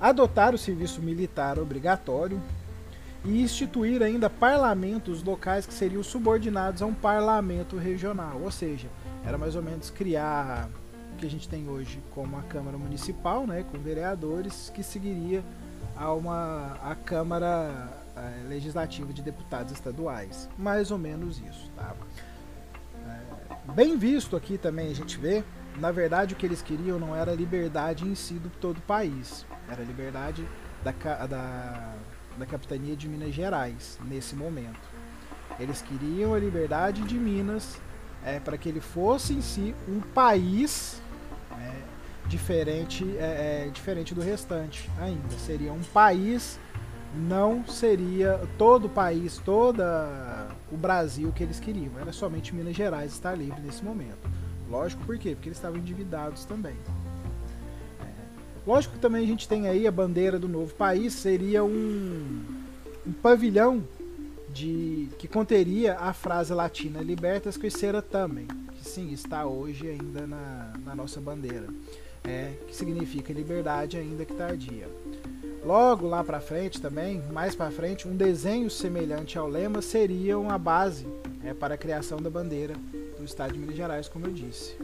adotar 0.00 0.54
o 0.54 0.58
serviço 0.58 1.02
militar 1.02 1.58
obrigatório 1.58 2.40
e 3.24 3.42
instituir 3.42 4.02
ainda 4.02 4.30
parlamentos 4.30 5.24
locais 5.24 5.66
que 5.66 5.74
seriam 5.74 6.02
subordinados 6.04 6.80
a 6.80 6.86
um 6.86 6.94
parlamento 6.94 7.76
regional, 7.76 8.40
ou 8.40 8.52
seja, 8.52 8.86
era 9.26 9.36
mais 9.36 9.56
ou 9.56 9.62
menos 9.62 9.90
criar 9.90 10.68
que 11.18 11.26
a 11.26 11.30
gente 11.30 11.48
tem 11.48 11.68
hoje 11.68 12.00
como 12.14 12.36
a 12.36 12.42
Câmara 12.42 12.78
Municipal, 12.78 13.48
né, 13.48 13.64
com 13.68 13.78
vereadores, 13.78 14.70
que 14.72 14.84
seguiria 14.84 15.42
a 16.02 16.12
uma 16.12 16.76
a 16.82 16.96
Câmara 16.96 17.88
é, 18.16 18.48
Legislativa 18.48 19.12
de 19.12 19.22
Deputados 19.22 19.72
Estaduais. 19.72 20.48
Mais 20.58 20.90
ou 20.90 20.98
menos 20.98 21.38
isso. 21.38 21.70
Tá? 21.76 21.94
É, 23.06 23.72
bem 23.72 23.96
visto 23.96 24.34
aqui 24.34 24.58
também 24.58 24.90
a 24.90 24.94
gente 24.94 25.16
vê, 25.16 25.44
na 25.78 25.92
verdade 25.92 26.34
o 26.34 26.36
que 26.36 26.44
eles 26.44 26.60
queriam 26.60 26.98
não 26.98 27.14
era 27.14 27.32
liberdade 27.32 28.04
em 28.04 28.16
si 28.16 28.34
do 28.34 28.50
todo 28.50 28.78
o 28.78 28.82
país, 28.82 29.46
era 29.68 29.82
liberdade 29.84 30.46
da, 30.82 30.90
da, 31.26 31.94
da 32.36 32.46
capitania 32.46 32.96
de 32.96 33.08
Minas 33.08 33.32
Gerais, 33.32 33.98
nesse 34.04 34.34
momento. 34.34 34.90
Eles 35.60 35.82
queriam 35.82 36.34
a 36.34 36.38
liberdade 36.38 37.02
de 37.02 37.14
Minas 37.14 37.78
é, 38.24 38.40
para 38.40 38.56
que 38.56 38.68
ele 38.68 38.80
fosse 38.80 39.34
em 39.34 39.42
si 39.42 39.74
um 39.86 40.00
país 40.00 41.01
diferente, 42.32 43.04
é, 43.18 43.66
é, 43.66 43.70
diferente 43.70 44.14
do 44.14 44.22
restante 44.22 44.90
ainda. 44.98 45.28
Seria 45.38 45.72
um 45.72 45.82
país 45.82 46.58
não 47.14 47.62
seria 47.66 48.40
todo 48.56 48.86
o 48.86 48.88
país, 48.88 49.36
toda 49.44 50.48
o 50.70 50.76
Brasil 50.76 51.30
que 51.30 51.42
eles 51.42 51.60
queriam. 51.60 51.92
Era 52.00 52.10
somente 52.10 52.54
Minas 52.54 52.74
Gerais 52.74 53.12
estar 53.12 53.34
livre 53.34 53.60
nesse 53.60 53.84
momento. 53.84 54.30
Lógico 54.70 55.04
por 55.04 55.18
quê? 55.18 55.34
Porque 55.34 55.50
eles 55.50 55.58
estavam 55.58 55.78
endividados 55.78 56.46
também. 56.46 56.74
É. 58.00 58.06
Lógico 58.66 58.94
que 58.94 59.00
também 59.00 59.22
a 59.22 59.26
gente 59.26 59.46
tem 59.46 59.68
aí 59.68 59.86
a 59.86 59.92
bandeira 59.92 60.38
do 60.38 60.48
novo 60.48 60.72
país, 60.72 61.12
seria 61.12 61.62
um, 61.62 62.42
um 63.06 63.12
pavilhão 63.12 63.84
de 64.48 65.10
que 65.18 65.28
conteria 65.28 65.98
a 65.98 66.14
frase 66.14 66.54
latina 66.54 67.02
libertas 67.02 67.58
crescera 67.58 68.00
também, 68.00 68.46
que 68.46 68.88
sim, 68.88 69.12
está 69.12 69.44
hoje 69.44 69.88
ainda 69.88 70.26
na, 70.26 70.72
na 70.84 70.94
nossa 70.94 71.20
bandeira, 71.20 71.66
é, 72.24 72.52
que 72.66 72.74
significa 72.74 73.32
liberdade 73.32 73.96
ainda 73.96 74.24
que 74.24 74.34
tardia. 74.34 74.88
Logo 75.64 76.08
lá 76.08 76.24
para 76.24 76.40
frente 76.40 76.80
também, 76.80 77.22
mais 77.30 77.54
para 77.54 77.70
frente, 77.70 78.08
um 78.08 78.16
desenho 78.16 78.68
semelhante 78.68 79.38
ao 79.38 79.48
lema 79.48 79.80
seria 79.80 80.36
uma 80.36 80.58
base 80.58 81.06
é, 81.44 81.54
para 81.54 81.74
a 81.74 81.78
criação 81.78 82.20
da 82.20 82.28
bandeira 82.28 82.74
do 83.16 83.24
Estado 83.24 83.52
de 83.52 83.60
Minas 83.60 83.76
Gerais, 83.76 84.08
como 84.08 84.26
eu 84.26 84.32
disse. 84.32 84.76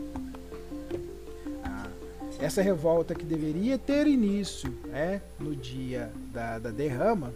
Ah, 1.65 1.89
essa 2.39 2.63
revolta 2.63 3.13
que 3.13 3.25
deveria 3.25 3.77
ter 3.77 4.07
início 4.07 4.73
é, 4.93 5.21
no 5.41 5.57
dia 5.57 6.13
da, 6.33 6.61
da 6.61 6.71
derrama, 6.71 7.35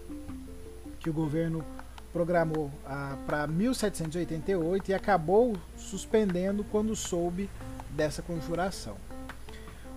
que 1.01 1.11
o 1.11 1.13
governo 1.13 1.65
programou 2.13 2.71
ah, 2.87 3.17
para 3.27 3.47
1788 3.49 4.91
e 4.91 4.95
acabou 4.95 5.57
suspendendo 5.77 6.65
quando 6.71 6.95
soube 6.95 7.51
dessa 7.91 8.23
conjuração. 8.23 8.97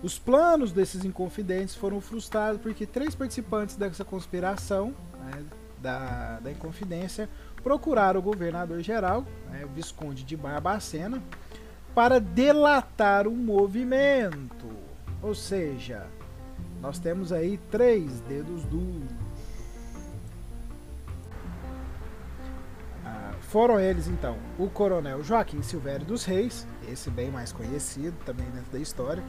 Os 0.05 0.19
planos 0.19 0.71
desses 0.71 1.03
inconfidentes 1.03 1.73
foram 1.73 1.99
frustrados 1.99 2.61
porque 2.61 2.85
três 2.85 3.15
participantes 3.15 3.75
dessa 3.75 4.05
conspiração 4.05 4.93
né, 5.17 5.43
da, 5.81 6.39
da 6.41 6.51
Inconfidência 6.51 7.27
procuraram 7.63 8.19
o 8.19 8.23
governador-geral, 8.23 9.25
né, 9.49 9.65
o 9.65 9.69
Visconde 9.69 10.23
de 10.23 10.37
Barbacena, 10.37 11.19
para 11.95 12.19
delatar 12.19 13.27
o 13.27 13.31
movimento. 13.31 14.69
Ou 15.23 15.33
seja, 15.33 16.05
nós 16.79 16.99
temos 16.99 17.31
aí 17.31 17.59
três 17.71 18.19
dedos 18.19 18.63
duros 18.65 19.09
Foram 23.55 23.79
eles, 23.79 24.07
então, 24.07 24.37
o 24.59 24.69
coronel 24.69 25.23
Joaquim 25.23 25.61
Silvério 25.61 26.05
dos 26.05 26.25
Reis, 26.25 26.67
esse 26.91 27.09
bem 27.09 27.31
mais 27.31 27.53
conhecido 27.53 28.13
também 28.25 28.45
dentro 28.47 28.69
da 28.69 28.79
história, 28.79 29.23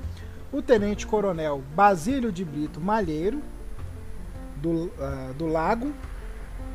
o 0.52 0.62
tenente-coronel 0.62 1.62
Basílio 1.74 2.32
de 2.32 2.44
Brito 2.44 2.80
Malheiro, 2.80 3.42
do, 4.56 4.87
uh, 4.87 5.35
do 5.37 5.46
Lago, 5.46 5.92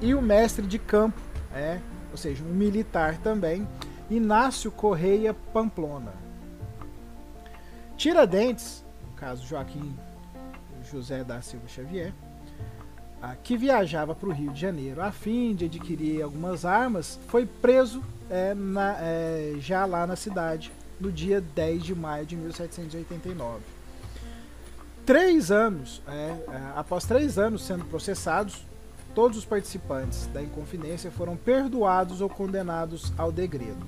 e 0.02 0.14
o 0.14 0.22
mestre 0.22 0.66
de 0.66 0.80
campo, 0.80 1.20
é, 1.54 1.80
ou 2.12 2.18
seja, 2.18 2.44
um 2.44 2.54
militar 2.54 3.18
também, 3.18 3.68
Inácio 4.10 4.72
Correia 4.72 5.34
Pamplona. 5.54 6.14
Tiradentes, 7.96 8.84
no 9.08 9.14
caso 9.16 9.46
Joaquim 9.46 9.96
José 10.92 11.24
da 11.24 11.42
Silva 11.42 11.68
Xavier, 11.68 12.14
que 13.44 13.56
viajava 13.56 14.16
para 14.16 14.28
o 14.28 14.32
Rio 14.32 14.52
de 14.52 14.60
Janeiro 14.60 15.02
a 15.02 15.12
fim 15.12 15.54
de 15.54 15.66
adquirir 15.66 16.24
algumas 16.24 16.66
armas, 16.66 17.20
foi 17.28 17.46
preso 17.46 18.04
é, 18.30 18.54
na, 18.54 18.96
é, 19.00 19.54
já 19.60 19.86
lá 19.86 20.08
na 20.08 20.16
cidade 20.16 20.72
no 21.02 21.12
dia 21.12 21.42
10 21.42 21.84
de 21.84 21.96
maio 21.96 22.26
de 22.26 22.36
1789. 22.36 23.60
Três 25.06 25.52
anos, 25.52 26.02
é, 26.08 26.12
é, 26.12 26.40
após 26.76 27.06
três 27.06 27.38
anos 27.38 27.64
sendo 27.64 27.84
processados, 27.86 28.66
todos 29.16 29.38
os 29.38 29.46
participantes 29.46 30.28
da 30.28 30.42
Inconfidência 30.42 31.12
foram 31.12 31.36
perdoados 31.36 32.22
ou 32.22 32.30
condenados 32.30 33.12
ao 33.18 33.32
degredo. 33.32 33.86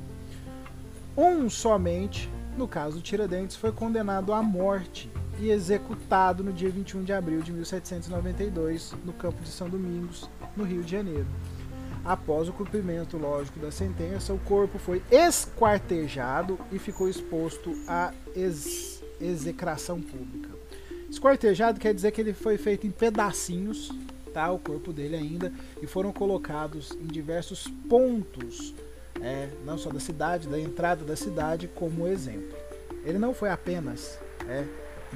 Um 1.16 1.50
somente, 1.50 2.30
no 2.58 2.68
caso 2.68 2.98
do 2.98 3.02
Tiradentes, 3.02 3.56
foi 3.56 3.72
condenado 3.72 4.34
à 4.34 4.42
morte 4.42 5.10
e 5.40 5.50
executado 5.52 6.44
no 6.44 6.52
dia 6.52 6.70
21 6.70 7.04
de 7.04 7.14
abril 7.14 7.42
de 7.42 7.52
1792 7.54 8.96
no 9.06 9.14
campo 9.14 9.42
de 9.42 9.50
São 9.50 9.70
Domingos, 9.70 10.28
no 10.58 10.64
Rio 10.64 10.84
de 10.84 10.92
Janeiro. 10.92 11.28
Após 12.04 12.50
o 12.50 12.54
cumprimento 12.54 13.18
lógico 13.18 13.60
da 13.60 13.72
sentença, 13.72 14.34
o 14.34 14.40
corpo 14.40 14.78
foi 14.78 15.02
esquartejado 15.10 16.60
e 16.72 16.78
ficou 16.78 17.08
exposto 17.08 17.74
à 17.88 18.14
ex 18.36 19.02
execração 19.22 20.02
pública. 20.02 20.50
Esquartejado 21.10 21.80
quer 21.80 21.94
dizer 21.94 22.12
que 22.12 22.20
ele 22.20 22.34
foi 22.34 22.58
feito 22.58 22.86
em 22.86 22.92
pedacinhos, 22.92 23.90
tá? 24.34 24.52
O 24.52 24.60
corpo 24.60 24.92
dele 24.92 25.16
ainda, 25.16 25.54
e 25.82 25.88
foram 25.88 26.12
colocados 26.12 26.92
em 26.92 27.06
diversos 27.06 27.68
pontos, 27.88 28.74
é, 29.22 29.48
não 29.64 29.78
só 29.78 29.90
da 29.90 30.00
cidade, 30.00 30.50
da 30.50 30.60
entrada 30.60 31.06
da 31.06 31.16
cidade, 31.16 31.70
como 31.74 32.06
exemplo. 32.08 32.58
Ele 33.06 33.18
não 33.18 33.34
foi 33.34 33.50
apenas 33.50 34.20
é, 34.48 34.66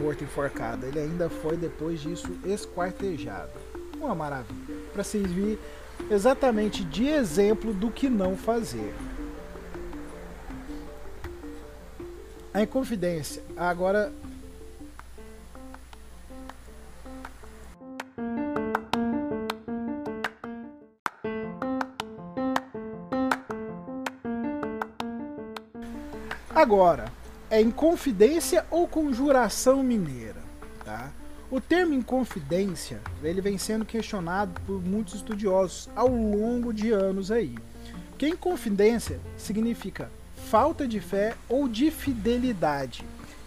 morto 0.02 0.24
enforcado. 0.24 0.86
Ele 0.86 1.00
ainda 1.00 1.30
foi, 1.30 1.58
depois 1.58 2.00
disso, 2.00 2.32
esquartejado. 2.46 3.52
Uma 4.00 4.16
maravilha. 4.16 4.76
Para 4.94 5.04
servir 5.04 5.60
exatamente 6.10 6.84
de 6.84 7.08
exemplo 7.08 7.74
do 7.74 7.92
que 7.92 8.10
não 8.10 8.36
fazer. 8.36 8.94
A 12.54 12.62
Inconfidência. 12.62 13.44
Agora. 13.56 14.12
Agora, 26.56 27.06
é 27.52 27.62
Inconfidência 27.62 28.66
ou 28.72 28.88
Conjuração 28.88 29.84
Mineira. 29.84 30.42
Tá? 30.84 31.12
O 31.50 31.62
termo 31.62 31.94
Inconfidência 31.94 33.00
ele 33.24 33.40
vem 33.40 33.58
sendo 33.58 33.86
questionado 33.86 34.60
por 34.66 34.84
muitos 34.84 35.16
estudiosos 35.16 35.90
ao 35.96 36.10
longo 36.10 36.74
de 36.74 36.92
anos 36.92 37.32
aí. 37.32 37.58
Que 38.18 38.28
Inconfidência 38.28 39.20
significa 39.38 40.12
falta 40.50 40.86
de 40.86 41.00
fé 41.00 41.36
ou 41.48 41.70
de 41.70 41.90
fidelidade, 41.90 43.06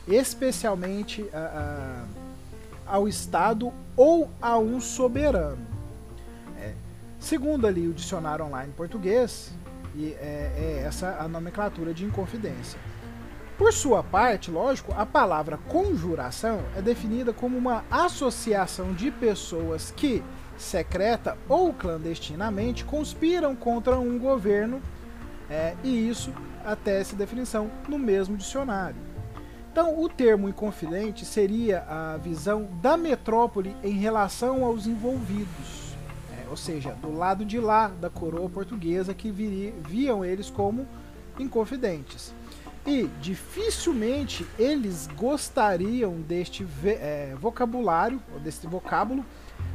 especialmente 0.09 1.29
a, 1.33 2.07
a, 2.87 2.95
ao 2.95 3.07
Estado 3.07 3.71
ou 3.95 4.31
a 4.41 4.59
um 4.59 4.81
soberano. 4.81 5.67
É. 6.59 6.73
Segundo 7.19 7.67
ali 7.67 7.87
o 7.87 7.93
dicionário 7.93 8.47
online 8.47 8.73
português, 8.75 9.53
e 9.95 10.13
é, 10.15 10.53
é 10.57 10.85
essa 10.87 11.19
a 11.21 11.29
nomenclatura 11.29 11.93
de 11.93 12.07
Inconfidência. 12.07 12.79
Por 13.61 13.75
sua 13.75 14.03
parte, 14.03 14.51
lógico, 14.51 14.95
a 14.97 15.05
palavra 15.05 15.59
conjuração 15.69 16.63
é 16.75 16.81
definida 16.81 17.31
como 17.31 17.59
uma 17.59 17.85
associação 17.91 18.95
de 18.95 19.11
pessoas 19.11 19.93
que, 19.95 20.25
secreta 20.57 21.37
ou 21.47 21.71
clandestinamente, 21.71 22.87
conspiram 22.87 23.55
contra 23.55 24.01
um 24.01 24.19
governo, 24.19 24.81
é, 25.51 25.77
e 25.85 26.09
isso 26.09 26.33
até 26.65 27.03
essa 27.03 27.15
definição 27.15 27.71
no 27.87 27.99
mesmo 27.99 28.35
dicionário. 28.35 28.97
Então, 29.71 30.03
o 30.03 30.09
termo 30.09 30.49
inconfidente 30.49 31.27
seria 31.27 31.85
a 31.87 32.17
visão 32.17 32.67
da 32.81 32.97
metrópole 32.97 33.77
em 33.85 33.93
relação 33.93 34.65
aos 34.65 34.87
envolvidos, 34.87 35.95
é, 36.33 36.49
ou 36.49 36.57
seja, 36.57 36.93
do 36.93 37.15
lado 37.15 37.45
de 37.45 37.61
lá 37.61 37.89
da 37.89 38.09
coroa 38.09 38.49
portuguesa 38.49 39.13
que 39.13 39.31
viam 39.31 40.25
eles 40.25 40.49
como 40.49 40.89
inconfidentes. 41.39 42.40
E 42.87 43.09
dificilmente 43.21 44.47
eles 44.59 45.07
gostariam 45.17 46.15
deste 46.21 46.67
é, 46.85 47.35
vocabulário, 47.39 48.21
ou 48.33 48.41
deste 48.41 48.67
vocábulo, 48.67 49.25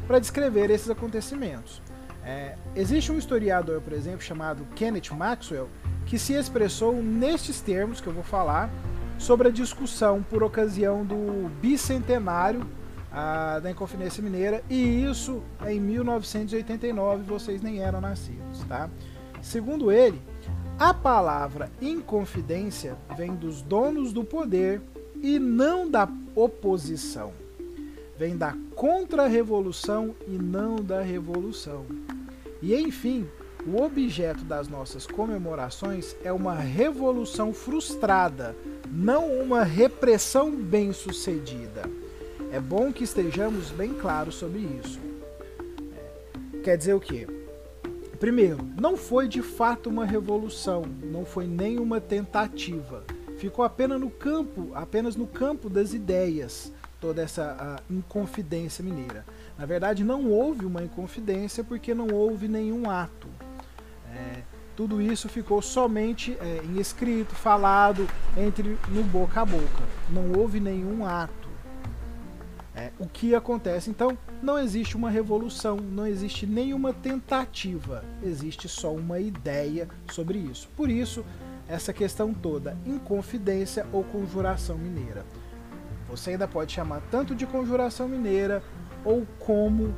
para 0.08 0.20
descrever 0.20 0.70
esses 0.70 0.90
acontecimentos. 0.90 1.82
É, 2.24 2.56
existe 2.76 3.12
um 3.12 3.18
historiador, 3.18 3.82
por 3.82 3.94
exemplo, 3.94 4.22
chamado 4.22 4.66
Kenneth 4.76 5.12
Maxwell, 5.12 5.70
que 6.08 6.18
se 6.18 6.34
expressou 6.34 7.02
nestes 7.02 7.62
termos 7.62 8.02
que 8.02 8.08
eu 8.08 8.14
vou 8.14 8.24
falar 8.24 8.70
sobre 9.18 9.48
a 9.48 9.52
discussão 9.52 10.24
por 10.24 10.44
ocasião 10.44 11.06
do 11.06 11.50
bicentenário 11.62 12.68
a, 13.12 13.60
da 13.60 13.72
Inconfidência 13.72 14.22
Mineira, 14.22 14.64
e 14.70 15.04
isso 15.04 15.42
em 15.66 15.80
1989, 15.80 17.24
vocês 17.24 17.62
nem 17.62 17.80
eram 17.80 18.02
nascidos, 18.02 18.64
tá? 18.68 18.90
Segundo 19.42 19.92
ele, 19.92 20.22
a 20.78 20.94
palavra 20.94 21.72
inconfidência 21.82 22.98
vem 23.16 23.34
dos 23.34 23.62
donos 23.62 24.12
do 24.12 24.24
poder 24.24 24.82
e 25.22 25.40
não 25.40 25.90
da 25.90 26.08
oposição. 26.36 27.32
Vem 28.18 28.36
da 28.38 28.54
contra-revolução 28.76 30.14
e 30.28 30.32
não 30.32 30.76
da 30.76 31.02
revolução. 31.02 31.86
E 32.62 32.76
enfim, 32.76 33.26
o 33.66 33.82
objeto 33.82 34.44
das 34.44 34.68
nossas 34.68 35.08
comemorações 35.08 36.16
é 36.24 36.32
uma 36.32 36.56
revolução 36.56 37.54
frustrada, 37.54 38.56
não 38.92 39.32
uma 39.42 39.64
repressão 39.64 40.52
bem-sucedida. 40.52 41.84
É 42.52 42.60
bom 42.60 42.92
que 42.92 43.04
estejamos 43.04 43.72
bem 43.72 43.94
claros 43.94 44.36
sobre 44.36 44.60
isso. 44.60 45.00
quer 46.64 46.78
dizer 46.78 46.94
o 46.94 47.00
quê? 47.00 47.28
Primeiro, 48.20 48.58
não 48.80 48.96
foi 48.96 49.28
de 49.28 49.42
fato 49.42 49.90
uma 49.90 50.06
revolução, 50.06 50.84
não 51.04 51.26
foi 51.26 51.46
nenhuma 51.46 52.00
tentativa. 52.00 53.04
Ficou 53.38 53.66
apenas 53.66 54.00
no 54.00 54.10
campo, 54.10 54.72
apenas 54.74 55.16
no 55.16 55.28
campo 55.28 55.70
das 55.70 55.94
ideias, 55.94 56.72
toda 57.00 57.22
essa 57.22 57.78
inconfidência 57.90 58.84
mineira. 58.84 59.26
Na 59.58 59.66
verdade, 59.66 60.04
não 60.04 60.30
houve 60.30 60.66
uma 60.66 60.84
inconfidência 60.84 61.64
porque 61.64 61.94
não 61.94 62.08
houve 62.08 62.48
nenhum 62.48 62.90
ato. 62.90 63.28
É, 64.14 64.42
tudo 64.76 65.02
isso 65.02 65.30
ficou 65.30 65.62
somente 65.62 66.38
é, 66.42 66.62
em 66.64 66.80
escrito, 66.80 67.36
falado, 67.36 68.08
entre 68.38 68.78
no 68.90 69.04
boca 69.04 69.42
a 69.42 69.46
boca. 69.46 69.84
Não 70.10 70.34
houve 70.40 70.60
nenhum 70.60 71.06
ato. 71.06 71.45
É, 72.76 72.92
o 73.00 73.08
que 73.08 73.34
acontece? 73.34 73.90
Então, 73.90 74.18
não 74.42 74.60
existe 74.60 74.98
uma 74.98 75.10
revolução, 75.10 75.78
não 75.78 76.06
existe 76.06 76.46
nenhuma 76.46 76.94
tentativa, 76.94 78.04
existe 78.22 78.68
só 78.68 78.94
uma 78.94 79.18
ideia 79.18 79.88
sobre 80.12 80.38
isso. 80.38 80.68
Por 80.76 80.90
isso, 80.90 81.24
essa 81.70 81.94
questão 81.94 82.34
toda, 82.34 82.78
inconfidência 82.86 83.86
ou 83.94 84.04
conjuração 84.04 84.78
mineira. 84.78 85.26
Você 86.10 86.32
ainda 86.32 86.48
pode 86.48 86.74
chamar 86.74 87.02
tanto 87.10 87.34
de 87.34 87.46
conjuração 87.48 88.10
mineira 88.10 88.62
ou 89.06 89.26
como 89.40 89.94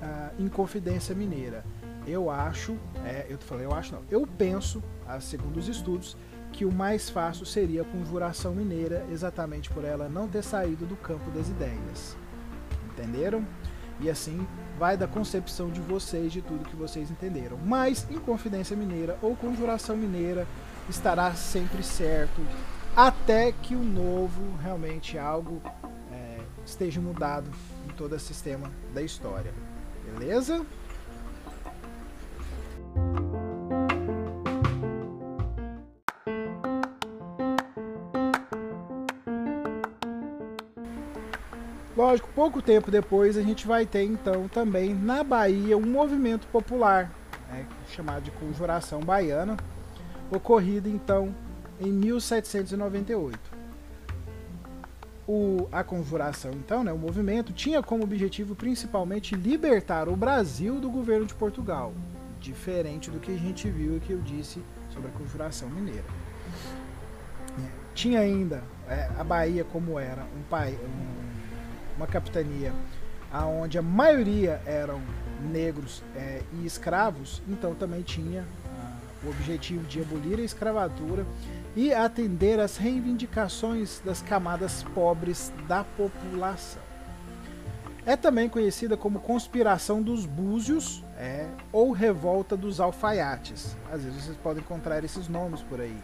ah, 0.00 0.30
inconfidência 0.38 1.14
mineira. 1.14 1.64
Eu 2.06 2.30
acho, 2.30 2.78
é, 3.04 3.26
eu 3.28 3.38
falei, 3.38 3.66
eu 3.66 3.74
acho 3.74 3.92
não, 3.92 4.02
eu 4.10 4.26
penso, 4.26 4.82
segundo 5.20 5.58
os 5.58 5.68
estudos, 5.68 6.16
que 6.52 6.64
o 6.64 6.72
mais 6.72 7.08
fácil 7.08 7.46
seria 7.46 7.82
a 7.82 7.84
conjuração 7.84 8.54
mineira, 8.54 9.04
exatamente 9.10 9.70
por 9.70 9.84
ela 9.84 10.08
não 10.08 10.28
ter 10.28 10.42
saído 10.42 10.86
do 10.86 10.96
campo 10.96 11.30
das 11.30 11.48
ideias. 11.48 12.16
Entenderam? 12.92 13.46
E 14.00 14.08
assim 14.08 14.46
vai 14.78 14.96
da 14.96 15.06
concepção 15.06 15.68
de 15.68 15.80
vocês 15.80 16.32
de 16.32 16.40
tudo 16.40 16.68
que 16.68 16.76
vocês 16.76 17.10
entenderam. 17.10 17.58
Mas 17.58 18.06
em 18.10 18.18
Confidência 18.18 18.76
Mineira 18.76 19.18
ou 19.20 19.36
Conjuração 19.36 19.96
Mineira 19.96 20.46
estará 20.88 21.34
sempre 21.34 21.82
certo 21.82 22.40
até 22.96 23.52
que 23.52 23.74
o 23.74 23.82
novo 23.82 24.56
realmente 24.62 25.18
algo 25.18 25.60
é, 26.10 26.38
esteja 26.64 27.00
mudado 27.00 27.50
em 27.88 27.92
todo 27.92 28.14
o 28.14 28.18
sistema 28.18 28.70
da 28.94 29.02
história. 29.02 29.52
Beleza? 30.04 30.64
Lógico, 42.10 42.28
pouco 42.34 42.60
tempo 42.60 42.90
depois 42.90 43.36
a 43.36 43.42
gente 43.42 43.68
vai 43.68 43.86
ter 43.86 44.02
então 44.02 44.48
também 44.48 44.92
na 44.92 45.22
Bahia 45.22 45.78
um 45.78 45.86
movimento 45.86 46.44
popular, 46.48 47.08
né, 47.48 47.64
chamado 47.88 48.24
de 48.24 48.32
Conjuração 48.32 48.98
Baiana, 48.98 49.56
ocorrido 50.28 50.88
então 50.88 51.32
em 51.80 51.92
1798. 51.92 53.38
O, 55.28 55.68
a 55.70 55.84
conjuração, 55.84 56.50
então, 56.50 56.82
né, 56.82 56.92
o 56.92 56.98
movimento, 56.98 57.52
tinha 57.52 57.80
como 57.80 58.02
objetivo 58.02 58.56
principalmente 58.56 59.36
libertar 59.36 60.08
o 60.08 60.16
Brasil 60.16 60.80
do 60.80 60.90
governo 60.90 61.26
de 61.26 61.34
Portugal, 61.34 61.94
diferente 62.40 63.08
do 63.08 63.20
que 63.20 63.30
a 63.30 63.38
gente 63.38 63.70
viu 63.70 63.98
e 63.98 64.00
que 64.00 64.12
eu 64.12 64.18
disse 64.18 64.60
sobre 64.92 65.08
a 65.10 65.12
conjuração 65.12 65.70
mineira. 65.70 66.02
Tinha 67.94 68.18
ainda 68.18 68.64
é, 68.88 69.08
a 69.16 69.22
Bahia 69.22 69.62
como 69.62 69.96
era 69.96 70.22
um, 70.22 70.42
pai, 70.48 70.76
um 70.82 71.19
uma 71.96 72.06
capitania 72.06 72.72
onde 73.62 73.78
a 73.78 73.82
maioria 73.82 74.60
eram 74.66 75.00
negros 75.40 76.02
é, 76.16 76.42
e 76.54 76.66
escravos, 76.66 77.40
então 77.48 77.74
também 77.74 78.02
tinha 78.02 78.44
ah, 78.66 78.96
o 79.24 79.30
objetivo 79.30 79.86
de 79.86 80.00
abolir 80.00 80.38
a 80.38 80.42
escravatura 80.42 81.24
e 81.76 81.94
atender 81.94 82.58
às 82.58 82.76
reivindicações 82.76 84.00
das 84.04 84.20
camadas 84.20 84.82
pobres 84.94 85.52
da 85.68 85.84
população. 85.84 86.82
É 88.04 88.16
também 88.16 88.48
conhecida 88.48 88.96
como 88.96 89.20
conspiração 89.20 90.02
dos 90.02 90.26
búzios 90.26 91.04
é, 91.16 91.46
ou 91.70 91.92
revolta 91.92 92.56
dos 92.56 92.80
alfaiates. 92.80 93.76
Às 93.92 94.02
vezes 94.02 94.24
vocês 94.24 94.36
podem 94.38 94.62
encontrar 94.62 95.04
esses 95.04 95.28
nomes 95.28 95.60
por 95.62 95.80
aí 95.80 95.96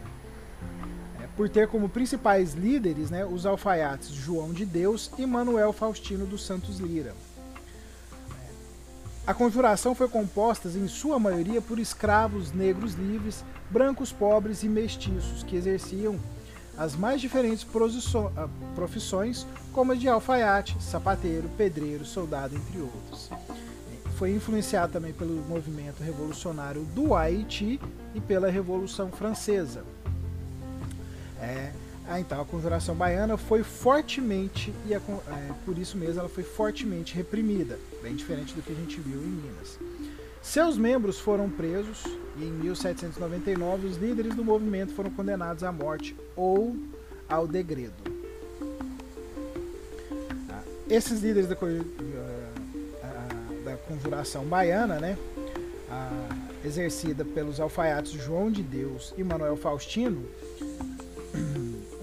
por 1.37 1.47
ter 1.47 1.67
como 1.67 1.87
principais 1.87 2.55
líderes 2.55 3.11
né, 3.11 3.23
os 3.23 3.45
alfaiates 3.45 4.09
João 4.09 4.51
de 4.51 4.65
Deus 4.65 5.11
e 5.19 5.25
Manuel 5.25 5.71
Faustino 5.71 6.25
dos 6.25 6.43
Santos 6.43 6.79
Lira. 6.79 7.13
A 9.25 9.33
conjuração 9.33 9.93
foi 9.93 10.07
composta, 10.07 10.67
em 10.69 10.87
sua 10.87 11.19
maioria, 11.19 11.61
por 11.61 11.77
escravos 11.77 12.51
negros 12.51 12.95
livres, 12.95 13.43
brancos 13.69 14.11
pobres 14.11 14.63
e 14.63 14.69
mestiços, 14.69 15.43
que 15.43 15.55
exerciam 15.55 16.17
as 16.77 16.95
mais 16.95 17.21
diferentes 17.21 17.67
ah, 18.35 18.47
profissões, 18.73 19.45
como 19.73 19.91
a 19.91 19.95
de 19.95 20.07
alfaiate, 20.07 20.81
sapateiro, 20.81 21.49
pedreiro, 21.57 22.05
soldado, 22.05 22.55
entre 22.55 22.79
outros. 22.79 23.29
Foi 24.15 24.31
influenciado 24.31 24.93
também 24.93 25.13
pelo 25.13 25.43
movimento 25.43 26.01
revolucionário 26.01 26.83
do 26.95 27.13
Haiti 27.13 27.79
e 28.15 28.21
pela 28.21 28.49
Revolução 28.49 29.11
Francesa. 29.11 29.83
É, 31.41 31.71
ah, 32.07 32.19
então 32.19 32.39
a 32.39 32.45
conjuração 32.45 32.95
baiana 32.95 33.37
foi 33.37 33.63
fortemente, 33.63 34.73
e 34.85 34.95
a, 34.95 34.97
é, 34.97 35.51
por 35.65 35.77
isso 35.77 35.97
mesmo 35.97 36.21
ela 36.21 36.29
foi 36.29 36.43
fortemente 36.43 37.13
reprimida, 37.15 37.77
bem 38.01 38.15
diferente 38.15 38.53
do 38.53 38.61
que 38.61 38.71
a 38.71 38.75
gente 38.75 38.99
viu 38.99 39.19
em 39.19 39.25
Minas. 39.25 39.77
Seus 40.41 40.77
membros 40.77 41.19
foram 41.19 41.49
presos 41.49 42.05
e 42.37 42.45
em 42.45 42.51
1799 42.51 43.87
os 43.87 43.97
líderes 43.97 44.33
do 44.33 44.45
movimento 44.45 44.93
foram 44.93 45.11
condenados 45.11 45.63
à 45.63 45.71
morte 45.71 46.15
ou 46.35 46.77
ao 47.27 47.45
degredo. 47.45 47.93
Ah, 50.49 50.61
esses 50.89 51.21
líderes 51.21 51.49
da, 51.49 51.57
ah, 53.03 53.63
da 53.65 53.75
conjuração 53.75 54.45
baiana, 54.45 54.99
né, 54.99 55.17
exercida 56.63 57.23
pelos 57.23 57.59
alfaiates 57.59 58.11
João 58.11 58.51
de 58.51 58.61
Deus 58.61 59.13
e 59.17 59.23
Manuel 59.23 59.55
Faustino, 59.55 60.25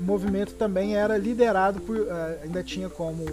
movimento 0.04 0.54
também 0.54 0.96
era 0.96 1.16
liderado 1.16 1.80
por. 1.80 1.96
Uh, 1.96 2.08
ainda 2.42 2.62
tinha 2.62 2.88
como 2.88 3.24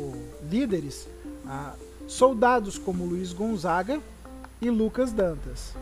líderes 0.49 1.07
uh, 1.45 1.77
soldados 2.07 2.77
como 2.77 3.05
Luiz 3.05 3.33
Gonzaga 3.33 3.99
e 4.61 4.69
Lucas 4.69 5.11
Dantas. 5.11 5.75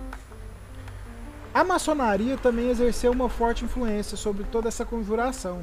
A 1.54 1.64
maçonaria 1.64 2.38
também 2.38 2.70
exerceu 2.70 3.12
uma 3.12 3.28
forte 3.28 3.66
influência 3.66 4.16
sobre 4.16 4.44
toda 4.46 4.68
essa 4.68 4.86
conjuração. 4.86 5.62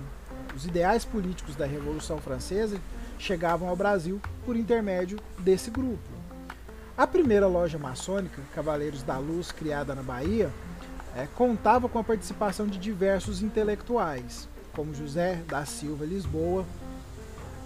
Os 0.55 0.67
ideais 0.67 1.05
políticos 1.05 1.55
da 1.55 1.67
Revolução 1.67 2.19
Francesa 2.19 2.79
chegavam 3.19 3.69
ao 3.69 3.77
Brasil 3.77 4.21
por 4.45 4.57
intermédio 4.57 5.19
desse 5.39 5.71
grupo. 5.71 6.09
A 6.97 7.07
primeira 7.07 7.47
loja 7.47 7.79
maçônica, 7.79 8.41
Cavaleiros 8.55 9.03
da 9.03 9.19
Luz, 9.19 9.53
criada 9.53 9.95
na 9.95 10.03
Bahia, 10.03 10.51
é, 11.15 11.27
contava 11.35 11.89
com 11.89 11.99
a 11.99 12.05
participação 12.05 12.67
de 12.67 12.79
diversos 12.79 13.43
intelectuais, 13.43 14.49
como 14.77 14.95
José 14.95 15.43
da 15.49 15.65
Silva 15.65 16.05
Lisboa, 16.05 16.67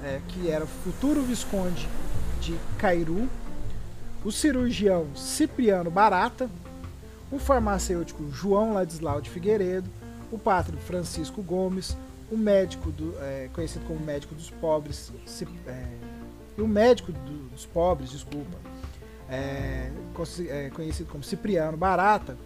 é, 0.03 0.20
que 0.29 0.49
era 0.49 0.64
futuro 0.64 1.20
visconde 1.23 1.88
de 2.40 2.57
Cairu, 2.79 3.29
o 4.25 4.31
cirurgião 4.31 5.09
Cipriano 5.16 5.90
Barata, 5.90 6.49
o 7.33 7.38
farmacêutico 7.38 8.31
João 8.31 8.75
Ladislau 8.75 9.20
de 9.20 9.29
Figueiredo, 9.29 9.90
o 10.31 10.38
pátrio 10.38 10.79
Francisco 10.79 11.42
Gomes, 11.42 11.96
o 12.31 12.37
médico 12.37 12.92
do, 12.92 13.14
é, 13.20 13.51
conhecido 13.53 13.85
como 13.87 13.99
médico 13.99 14.35
dos 14.35 14.49
pobres, 14.49 15.12
é, 15.66 15.87
e 16.57 16.62
o 16.62 16.68
médico 16.68 17.11
do, 17.11 17.49
dos 17.51 17.66
pobres, 17.66 18.11
desculpa, 18.11 18.57
é, 19.29 19.90
é, 20.49 20.70
conhecido 20.70 21.11
como 21.11 21.25
Cipriano 21.25 21.77
Barata, 21.77 22.37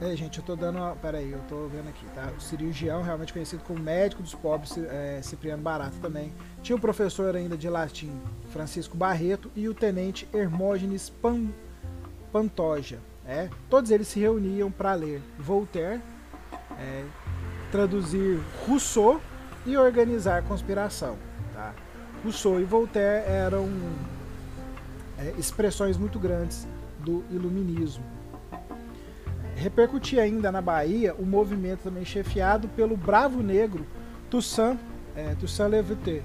É, 0.00 0.14
gente, 0.14 0.38
eu 0.38 0.44
tô 0.44 0.54
dando. 0.54 0.78
Uma, 0.78 0.94
peraí, 0.94 1.32
eu 1.32 1.40
tô 1.48 1.66
vendo 1.66 1.88
aqui, 1.88 2.06
tá? 2.14 2.32
O 2.36 2.40
cirurgião, 2.40 3.02
realmente 3.02 3.32
conhecido 3.32 3.64
como 3.64 3.80
médico 3.80 4.22
dos 4.22 4.32
pobres, 4.32 4.78
é, 4.78 5.20
Cipriano 5.22 5.60
Barato 5.60 5.96
também. 6.00 6.32
Tinha 6.62 6.76
o 6.76 6.80
professor 6.80 7.34
ainda 7.34 7.56
de 7.56 7.68
latim, 7.68 8.12
Francisco 8.50 8.96
Barreto, 8.96 9.50
e 9.56 9.68
o 9.68 9.74
tenente 9.74 10.28
Hermógenes 10.32 11.10
Pan, 11.10 11.48
Pantoja. 12.30 13.00
É? 13.26 13.50
Todos 13.68 13.90
eles 13.90 14.06
se 14.06 14.20
reuniam 14.20 14.70
para 14.70 14.94
ler 14.94 15.20
Voltaire, 15.36 16.00
é, 16.78 17.04
traduzir 17.72 18.40
Rousseau 18.66 19.20
e 19.66 19.76
organizar 19.76 20.44
conspiração. 20.44 21.16
Tá? 21.52 21.74
Rousseau 22.22 22.60
e 22.60 22.64
Voltaire 22.64 23.28
eram 23.28 23.68
é, 25.18 25.34
expressões 25.36 25.96
muito 25.96 26.20
grandes 26.20 26.66
do 27.00 27.24
iluminismo 27.30 28.17
repercutia 29.58 30.22
ainda 30.22 30.50
na 30.52 30.62
Bahia 30.62 31.14
o 31.18 31.26
movimento 31.26 31.80
também 31.84 32.04
chefiado 32.04 32.68
pelo 32.68 32.96
bravo 32.96 33.42
negro 33.42 33.84
Toussaint 34.30 34.78
é, 35.16 35.34
do 35.34 35.48
Saint-Léveté, 35.48 36.22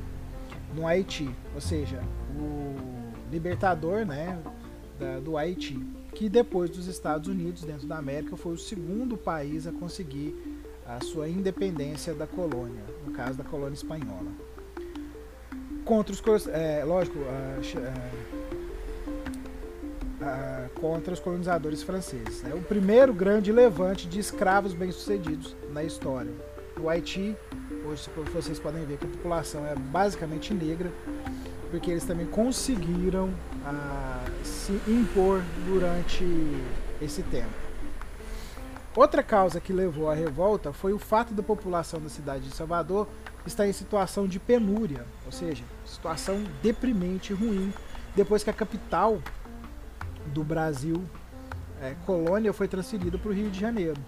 no 0.76 0.86
Haiti, 0.88 1.30
ou 1.56 1.62
seja, 1.62 2.00
o 2.38 2.76
libertador 3.32 4.06
né, 4.06 4.38
da, 5.00 5.20
do 5.20 5.38
Haiti, 5.38 5.80
que 6.14 6.30
depois 6.30 6.70
dos 6.70 6.88
Estados 6.88 7.28
Unidos, 7.28 7.64
dentro 7.64 7.88
da 7.88 7.98
América, 7.98 8.38
foi 8.38 8.54
o 8.54 8.58
segundo 8.58 9.18
país 9.18 9.66
a 9.66 9.72
conseguir 9.72 10.36
a 10.86 11.04
sua 11.04 11.28
independência 11.28 12.14
da 12.14 12.28
colônia, 12.28 12.84
no 13.06 13.14
caso 13.14 13.38
da 13.38 13.44
colônia 13.44 13.74
espanhola. 13.74 14.32
Contra 15.86 16.14
os, 16.14 16.48
é, 16.48 16.84
lógico, 16.86 17.20
contra 20.76 21.14
os 21.14 21.20
colonizadores 21.20 21.84
franceses. 21.84 22.42
Né? 22.44 22.54
O 22.54 22.62
primeiro 22.62 23.14
grande 23.14 23.52
levante 23.52 24.08
de 24.08 24.20
escravos 24.20 24.74
bem-sucedidos 24.74 25.56
na 25.72 25.84
história. 25.84 26.32
O 26.80 26.90
Haiti, 26.90 27.36
hoje 27.86 28.10
vocês 28.34 28.60
podem 28.60 28.86
ver 28.86 28.98
que 28.98 29.06
a 29.06 29.10
população 29.10 29.66
é 29.66 29.76
basicamente 29.76 30.54
negra, 30.54 30.92
porque 31.70 31.90
eles 31.92 32.04
também 32.04 32.26
conseguiram 32.26 33.30
ah, 33.66 34.24
se 34.44 34.74
impor 34.88 35.42
durante 35.66 36.26
esse 37.02 37.24
tempo. 37.24 37.64
Outra 38.96 39.24
causa 39.24 39.60
que 39.60 39.74
levou 39.74 40.10
à 40.10 40.14
revolta 40.14 40.72
foi 40.72 40.94
o 40.94 41.00
fato 41.00 41.34
da 41.34 41.42
população 41.42 42.00
da 42.00 42.10
cidade 42.10 42.48
de 42.48 42.56
Salvador 42.56 43.08
estar 43.46 43.68
em 43.68 43.74
situação 43.74 44.28
de 44.28 44.40
penúria, 44.40 45.06
ou 45.26 45.32
seja, 45.32 45.64
situação 45.86 46.44
deprimente 46.62 47.34
ruim, 47.34 47.74
depois 48.16 48.44
que 48.44 48.50
a 48.50 48.54
capital 48.54 49.20
do 50.28 50.44
Brasil, 50.44 51.04
é, 51.82 51.96
colônia, 52.06 52.54
foi 52.54 52.68
transferida 52.68 53.18
para 53.18 53.30
o 53.30 53.34
Rio 53.34 53.50
de 53.50 53.60
Janeiro. 53.60 54.00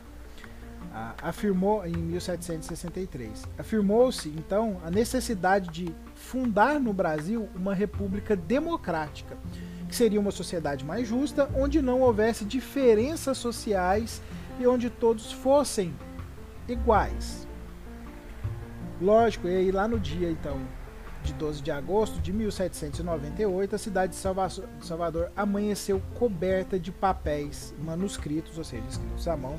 afirmou 1.21 1.85
em 1.85 1.91
1763. 1.91 3.43
Afirmou-se 3.57 4.29
então 4.29 4.79
a 4.85 4.89
necessidade 4.89 5.69
de 5.69 5.93
fundar 6.13 6.79
no 6.79 6.93
Brasil 6.93 7.49
uma 7.53 7.73
república 7.73 8.33
democrática, 8.33 9.37
que 9.89 9.95
seria 9.95 10.19
uma 10.19 10.31
sociedade 10.31 10.85
mais 10.85 11.05
justa, 11.07 11.49
onde 11.53 11.81
não 11.81 11.99
houvesse 11.99 12.45
diferenças 12.45 13.37
sociais 13.37 14.21
e 14.57 14.65
onde 14.65 14.89
todos 14.89 15.33
fossem 15.33 15.93
iguais. 16.67 17.45
Lógico, 19.01 19.49
e 19.49 19.55
aí 19.55 19.71
lá 19.71 19.89
no 19.89 19.99
dia 19.99 20.31
então 20.31 20.61
de 21.25 21.33
12 21.33 21.61
de 21.61 21.71
agosto 21.71 22.19
de 22.19 22.31
1798, 22.31 23.75
a 23.75 23.77
cidade 23.77 24.13
de 24.13 24.85
Salvador 24.85 25.31
amanheceu 25.35 26.01
coberta 26.13 26.79
de 26.79 26.91
papéis 26.91 27.73
manuscritos, 27.83 28.57
ou 28.57 28.63
seja, 28.63 28.83
escritos 28.87 29.27
à 29.27 29.35
mão, 29.35 29.57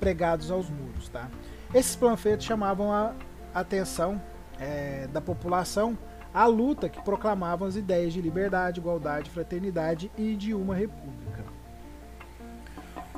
pregados 0.00 0.50
aos 0.50 0.70
muros. 0.70 1.08
Tá? 1.08 1.28
Esses 1.74 1.96
panfletos 1.96 2.46
chamavam 2.46 2.92
a 2.92 3.14
atenção 3.54 4.20
é, 4.58 5.08
da 5.12 5.20
população 5.20 5.98
à 6.32 6.46
luta 6.46 6.88
que 6.88 7.02
proclamavam 7.02 7.68
as 7.68 7.76
ideias 7.76 8.12
de 8.12 8.20
liberdade, 8.20 8.80
igualdade, 8.80 9.30
fraternidade 9.30 10.10
e 10.16 10.34
de 10.34 10.54
uma 10.54 10.74
república. 10.74 11.44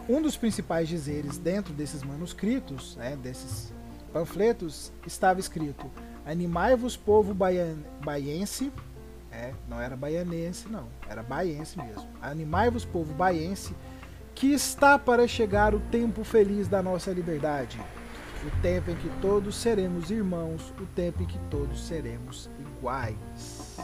Um 0.09 0.21
dos 0.21 0.37
principais 0.37 0.89
dizeres 0.89 1.39
dentro 1.39 1.73
desses 1.73 2.03
manuscritos, 2.03 2.97
né, 2.97 3.17
desses 3.17 3.73
panfletos, 4.13 4.93
estava 5.07 5.41
escrito 5.41 5.91
Animai-vos, 6.27 6.97
povo 6.97 7.35
baian, 7.35 7.77
baiense. 8.03 8.73
É, 9.31 9.53
não 9.69 9.81
era 9.81 9.97
baianense, 9.97 10.69
não. 10.69 10.89
Era 11.09 11.23
baiense 11.23 11.79
mesmo. 11.79 12.07
Animai-vos, 12.23 12.85
povo 12.85 13.13
baiense, 13.15 13.75
que 14.35 14.53
está 14.53 14.99
para 14.99 15.27
chegar 15.27 15.75
o 15.75 15.81
tempo 15.81 16.25
feliz 16.25 16.69
da 16.69 16.83
nossa 16.83 17.11
liberdade. 17.11 17.81
O 18.47 18.63
tempo 18.63 18.91
em 18.91 18.97
que 18.97 19.09
todos 19.21 19.57
seremos 19.57 20.11
irmãos, 20.11 20.73
o 20.81 20.87
tempo 20.95 21.23
em 21.23 21.27
que 21.27 21.39
todos 21.51 21.87
seremos 21.87 22.49
iguais. 22.61 23.75